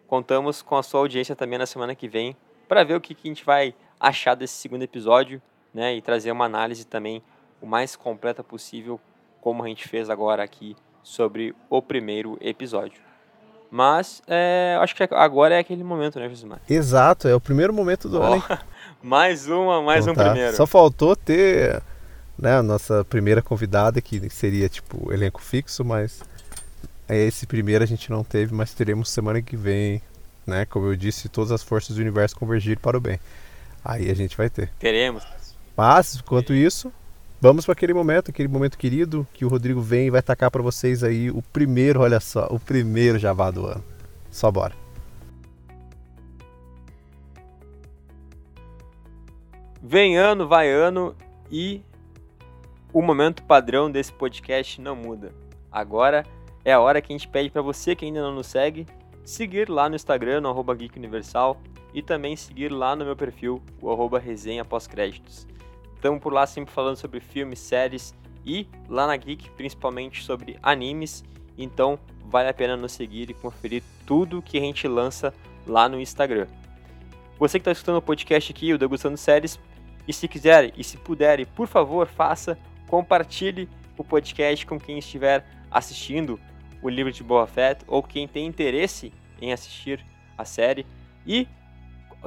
contamos 0.06 0.62
com 0.62 0.76
a 0.76 0.82
sua 0.82 1.00
audiência 1.00 1.36
também 1.36 1.58
na 1.58 1.66
semana 1.66 1.94
que 1.94 2.08
vem 2.08 2.36
para 2.68 2.84
ver 2.84 2.94
o 2.94 3.00
que, 3.00 3.14
que 3.14 3.28
a 3.28 3.30
gente 3.30 3.44
vai 3.44 3.74
achar 3.98 4.34
desse 4.34 4.54
segundo 4.54 4.82
episódio, 4.82 5.40
né, 5.72 5.94
e 5.94 6.02
trazer 6.02 6.30
uma 6.30 6.44
análise 6.44 6.84
também 6.86 7.22
o 7.60 7.66
mais 7.66 7.96
completa 7.96 8.42
possível, 8.42 9.00
como 9.40 9.64
a 9.64 9.68
gente 9.68 9.86
fez 9.88 10.08
agora 10.08 10.42
aqui 10.42 10.76
sobre 11.02 11.54
o 11.68 11.82
primeiro 11.82 12.38
episódio. 12.40 13.00
Mas 13.70 14.22
é, 14.26 14.78
acho 14.80 14.94
que 14.94 15.02
agora 15.10 15.54
é 15.54 15.58
aquele 15.58 15.84
momento, 15.84 16.18
né, 16.18 16.28
Josimar? 16.28 16.60
Exato, 16.68 17.28
é 17.28 17.34
o 17.34 17.40
primeiro 17.40 17.72
momento 17.72 18.08
do 18.08 18.18
oh, 18.18 18.22
ano. 18.22 18.44
mais 19.02 19.48
uma, 19.48 19.82
mais 19.82 20.06
então, 20.06 20.14
um 20.14 20.16
tá. 20.16 20.30
primeiro. 20.30 20.56
Só 20.56 20.66
faltou 20.66 21.14
ter 21.14 21.82
né, 22.38 22.56
a 22.56 22.62
nossa 22.62 23.04
primeira 23.04 23.42
convidada, 23.42 24.00
que 24.00 24.28
seria 24.30 24.68
tipo 24.68 25.12
elenco 25.12 25.42
fixo, 25.42 25.84
mas 25.84 26.22
esse 27.08 27.46
primeiro 27.46 27.82
a 27.82 27.86
gente 27.86 28.10
não 28.10 28.22
teve, 28.22 28.54
mas 28.54 28.72
teremos 28.72 29.10
semana 29.10 29.42
que 29.42 29.56
vem 29.56 30.00
né? 30.48 30.64
Como 30.64 30.86
eu 30.86 30.96
disse, 30.96 31.28
todas 31.28 31.52
as 31.52 31.62
forças 31.62 31.94
do 31.94 32.00
universo 32.00 32.34
convergirem 32.34 32.78
para 32.78 32.96
o 32.96 33.00
bem. 33.00 33.20
Aí 33.84 34.10
a 34.10 34.14
gente 34.14 34.36
vai 34.36 34.48
ter. 34.48 34.72
Teremos. 34.78 35.22
Mas, 35.76 36.16
enquanto 36.16 36.52
isso, 36.52 36.92
vamos 37.40 37.64
para 37.64 37.72
aquele 37.72 37.94
momento, 37.94 38.30
aquele 38.30 38.48
momento 38.48 38.76
querido, 38.76 39.28
que 39.32 39.44
o 39.44 39.48
Rodrigo 39.48 39.80
vem 39.80 40.06
e 40.06 40.10
vai 40.10 40.22
tacar 40.22 40.50
para 40.50 40.62
vocês 40.62 41.04
aí 41.04 41.30
o 41.30 41.42
primeiro, 41.42 42.00
olha 42.00 42.18
só, 42.18 42.48
o 42.50 42.58
primeiro 42.58 43.18
Javá 43.18 43.50
do 43.50 43.66
ano. 43.66 43.84
Só 44.30 44.50
bora. 44.50 44.74
Vem 49.80 50.16
ano, 50.16 50.48
vai 50.48 50.68
ano 50.70 51.14
e 51.50 51.82
o 52.98 53.02
momento 53.02 53.44
padrão 53.44 53.88
desse 53.88 54.12
podcast 54.12 54.80
não 54.80 54.96
muda. 54.96 55.32
Agora 55.70 56.26
é 56.64 56.72
a 56.72 56.80
hora 56.80 57.00
que 57.00 57.12
a 57.12 57.16
gente 57.16 57.28
pede 57.28 57.48
para 57.48 57.62
você 57.62 57.94
que 57.94 58.04
ainda 58.04 58.20
não 58.20 58.34
nos 58.34 58.48
segue 58.48 58.88
seguir 59.22 59.68
lá 59.68 59.88
no 59.88 59.94
Instagram, 59.94 60.40
no 60.40 60.48
arroba 60.48 60.74
Geek 60.74 60.98
Universal, 60.98 61.60
e 61.94 62.02
também 62.02 62.34
seguir 62.34 62.72
lá 62.72 62.96
no 62.96 63.04
meu 63.04 63.14
perfil, 63.14 63.62
o 63.80 63.88
arroba 63.88 64.18
resenha 64.18 64.64
pós-créditos. 64.64 65.46
Estamos 65.94 66.20
por 66.20 66.32
lá 66.32 66.44
sempre 66.44 66.74
falando 66.74 66.96
sobre 66.96 67.20
filmes, 67.20 67.60
séries 67.60 68.12
e 68.44 68.66
lá 68.88 69.06
na 69.06 69.16
Geek 69.16 69.48
principalmente 69.50 70.24
sobre 70.24 70.58
animes, 70.60 71.22
então 71.56 72.00
vale 72.24 72.48
a 72.48 72.54
pena 72.54 72.76
nos 72.76 72.90
seguir 72.90 73.30
e 73.30 73.34
conferir 73.34 73.84
tudo 74.04 74.42
que 74.42 74.58
a 74.58 74.60
gente 74.60 74.88
lança 74.88 75.32
lá 75.64 75.88
no 75.88 76.00
Instagram. 76.00 76.48
Você 77.38 77.60
que 77.60 77.62
está 77.62 77.70
escutando 77.70 77.98
o 77.98 78.02
podcast 78.02 78.50
aqui, 78.50 78.72
o 78.72 78.78
Degustando 78.78 79.16
Séries, 79.16 79.56
e 80.08 80.12
se 80.12 80.26
quiser 80.26 80.72
e 80.76 80.82
se 80.82 80.96
puder, 80.96 81.46
por 81.46 81.68
favor, 81.68 82.08
faça, 82.08 82.58
compartilhe 82.88 83.68
o 83.96 84.02
podcast 84.02 84.66
com 84.66 84.80
quem 84.80 84.98
estiver 84.98 85.44
assistindo 85.70 86.40
o 86.82 86.88
livro 86.88 87.12
de 87.12 87.22
Boa 87.22 87.46
Fett 87.46 87.84
ou 87.86 88.02
quem 88.02 88.26
tem 88.26 88.46
interesse 88.46 89.12
em 89.40 89.52
assistir 89.52 90.04
a 90.36 90.44
série 90.44 90.86
e 91.26 91.46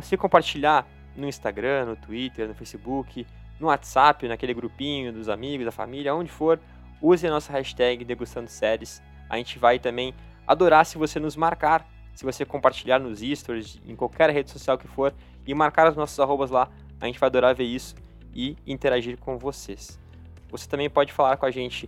se 0.01 0.15
compartilhar 0.15 0.87
no 1.15 1.27
Instagram, 1.27 1.85
no 1.85 1.95
Twitter, 1.95 2.47
no 2.47 2.53
Facebook, 2.53 3.25
no 3.59 3.67
WhatsApp, 3.67 4.27
naquele 4.27 4.53
grupinho 4.53 5.11
dos 5.11 5.27
amigos, 5.27 5.65
da 5.65 5.71
família, 5.71 6.15
onde 6.15 6.31
for, 6.31 6.59
use 7.01 7.25
a 7.25 7.29
nossa 7.29 7.51
hashtag 7.51 8.05
Degustando 8.05 8.49
Séries. 8.49 9.01
A 9.29 9.37
gente 9.37 9.59
vai 9.59 9.79
também 9.79 10.13
adorar 10.47 10.85
se 10.85 10.97
você 10.97 11.19
nos 11.19 11.35
marcar, 11.35 11.85
se 12.13 12.23
você 12.23 12.45
compartilhar 12.45 12.99
nos 12.99 13.19
stories, 13.19 13.81
em 13.85 13.95
qualquer 13.95 14.29
rede 14.29 14.51
social 14.51 14.77
que 14.77 14.87
for, 14.87 15.13
e 15.45 15.53
marcar 15.53 15.89
os 15.89 15.95
nossos 15.95 16.19
arrobas 16.19 16.51
lá. 16.51 16.69
A 16.99 17.05
gente 17.05 17.19
vai 17.19 17.27
adorar 17.27 17.55
ver 17.55 17.63
isso 17.63 17.95
e 18.33 18.55
interagir 18.65 19.17
com 19.17 19.37
vocês. 19.37 20.00
Você 20.51 20.67
também 20.67 20.89
pode 20.89 21.13
falar 21.13 21.37
com 21.37 21.45
a 21.45 21.51
gente 21.51 21.87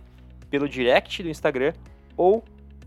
pelo 0.50 0.68
direct 0.68 1.22
do 1.22 1.28
Instagram 1.28 1.72
ou 2.16 2.44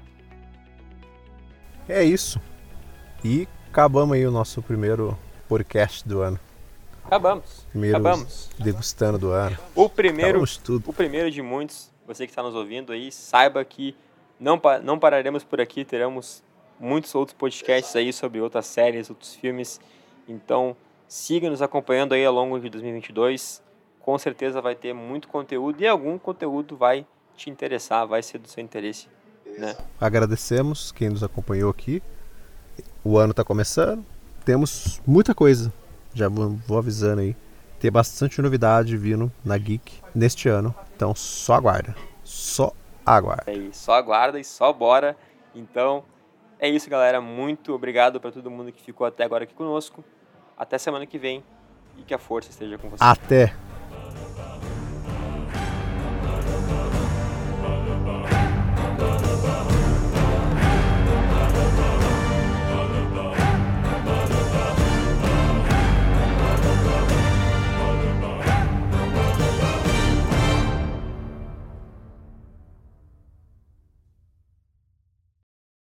É 1.89 2.03
isso. 2.03 2.41
E 3.23 3.47
acabamos 3.75 4.17
aí 4.17 4.25
o 4.25 4.31
nosso 4.31 4.63
primeiro 4.63 5.19
podcast 5.49 6.07
do 6.09 6.21
ano. 6.21 6.39
Acabamos. 7.05 7.67
Primeiro 7.71 7.97
Acabamos. 7.97 8.49
degustando 8.57 9.19
do 9.19 9.33
ano. 9.33 9.59
O 9.75 9.89
primeiro, 9.89 10.45
o 10.87 10.93
primeiro 10.93 11.29
de 11.29 11.43
muitos. 11.43 11.91
Você 12.07 12.25
que 12.25 12.31
está 12.31 12.41
nos 12.41 12.55
ouvindo 12.55 12.93
aí, 12.93 13.11
saiba 13.11 13.65
que 13.65 13.97
não, 14.39 14.63
não 14.85 14.97
pararemos 14.97 15.43
por 15.43 15.61
aqui, 15.61 15.85
teremos 15.85 16.41
muitos 16.79 17.13
outros 17.17 17.37
podcasts 17.37 17.97
aí 17.97 18.13
sobre 18.13 18.41
outras 18.41 18.67
séries, 18.67 19.11
outros 19.11 19.35
filmes. 19.35 19.81
Então, 20.29 20.77
siga 21.09 21.51
nos 21.51 21.61
acompanhando 21.61 22.13
aí 22.13 22.25
ao 22.25 22.33
longo 22.33 22.61
de 22.61 22.71
2022. 22.71 23.61
Com 23.99 24.17
certeza 24.19 24.61
vai 24.61 24.77
ter 24.77 24.95
muito 24.95 25.27
conteúdo 25.27 25.83
e 25.83 25.89
algum 25.89 26.17
conteúdo 26.17 26.77
vai 26.77 27.05
te 27.37 27.51
interessar, 27.51 28.07
vai 28.07 28.23
ser 28.23 28.39
do 28.39 28.47
seu 28.47 28.63
interesse, 28.63 29.09
né? 29.59 29.77
Agradecemos 30.01 30.93
quem 30.93 31.09
nos 31.11 31.25
acompanhou 31.25 31.73
aqui. 31.73 32.01
O 33.03 33.19
ano 33.19 33.33
está 33.33 33.45
começando. 33.45 34.05
Temos 34.45 35.01
muita 35.07 35.35
coisa 35.35 35.73
já 36.15 36.29
vou 36.29 36.79
avisando 36.79 37.21
aí. 37.21 37.37
Tem 37.81 37.91
bastante 37.91 38.41
novidade 38.41 38.97
vindo 38.97 39.31
na 39.45 39.59
Geek 39.59 40.01
neste 40.15 40.49
ano. 40.49 40.75
Então 40.97 41.15
só 41.15 41.55
aguarda. 41.55 41.95
Só 42.23 42.73
aguarda. 43.05 43.45
É 43.51 43.55
isso, 43.55 43.81
só 43.85 43.95
aguarda 43.95 44.39
e 44.39 44.45
só 44.45 44.73
bora. 44.73 45.17
Então 45.55 46.05
é 46.59 46.69
isso, 46.69 46.89
galera. 46.89 47.21
Muito 47.21 47.75
obrigado 47.75 48.21
para 48.21 48.31
todo 48.31 48.51
mundo 48.51 48.73
que 48.73 48.83
ficou 48.83 49.07
até 49.07 49.25
agora 49.25 49.45
aqui 49.45 49.55
conosco. 49.55 50.05
Até 50.57 50.79
semana 50.79 51.05
que 51.05 51.19
vem 51.19 51.43
e 51.99 52.03
que 52.03 52.15
a 52.15 52.19
força 52.19 52.51
esteja 52.51 52.79
com 52.79 52.89
você. 52.89 53.03
Até. 53.03 53.55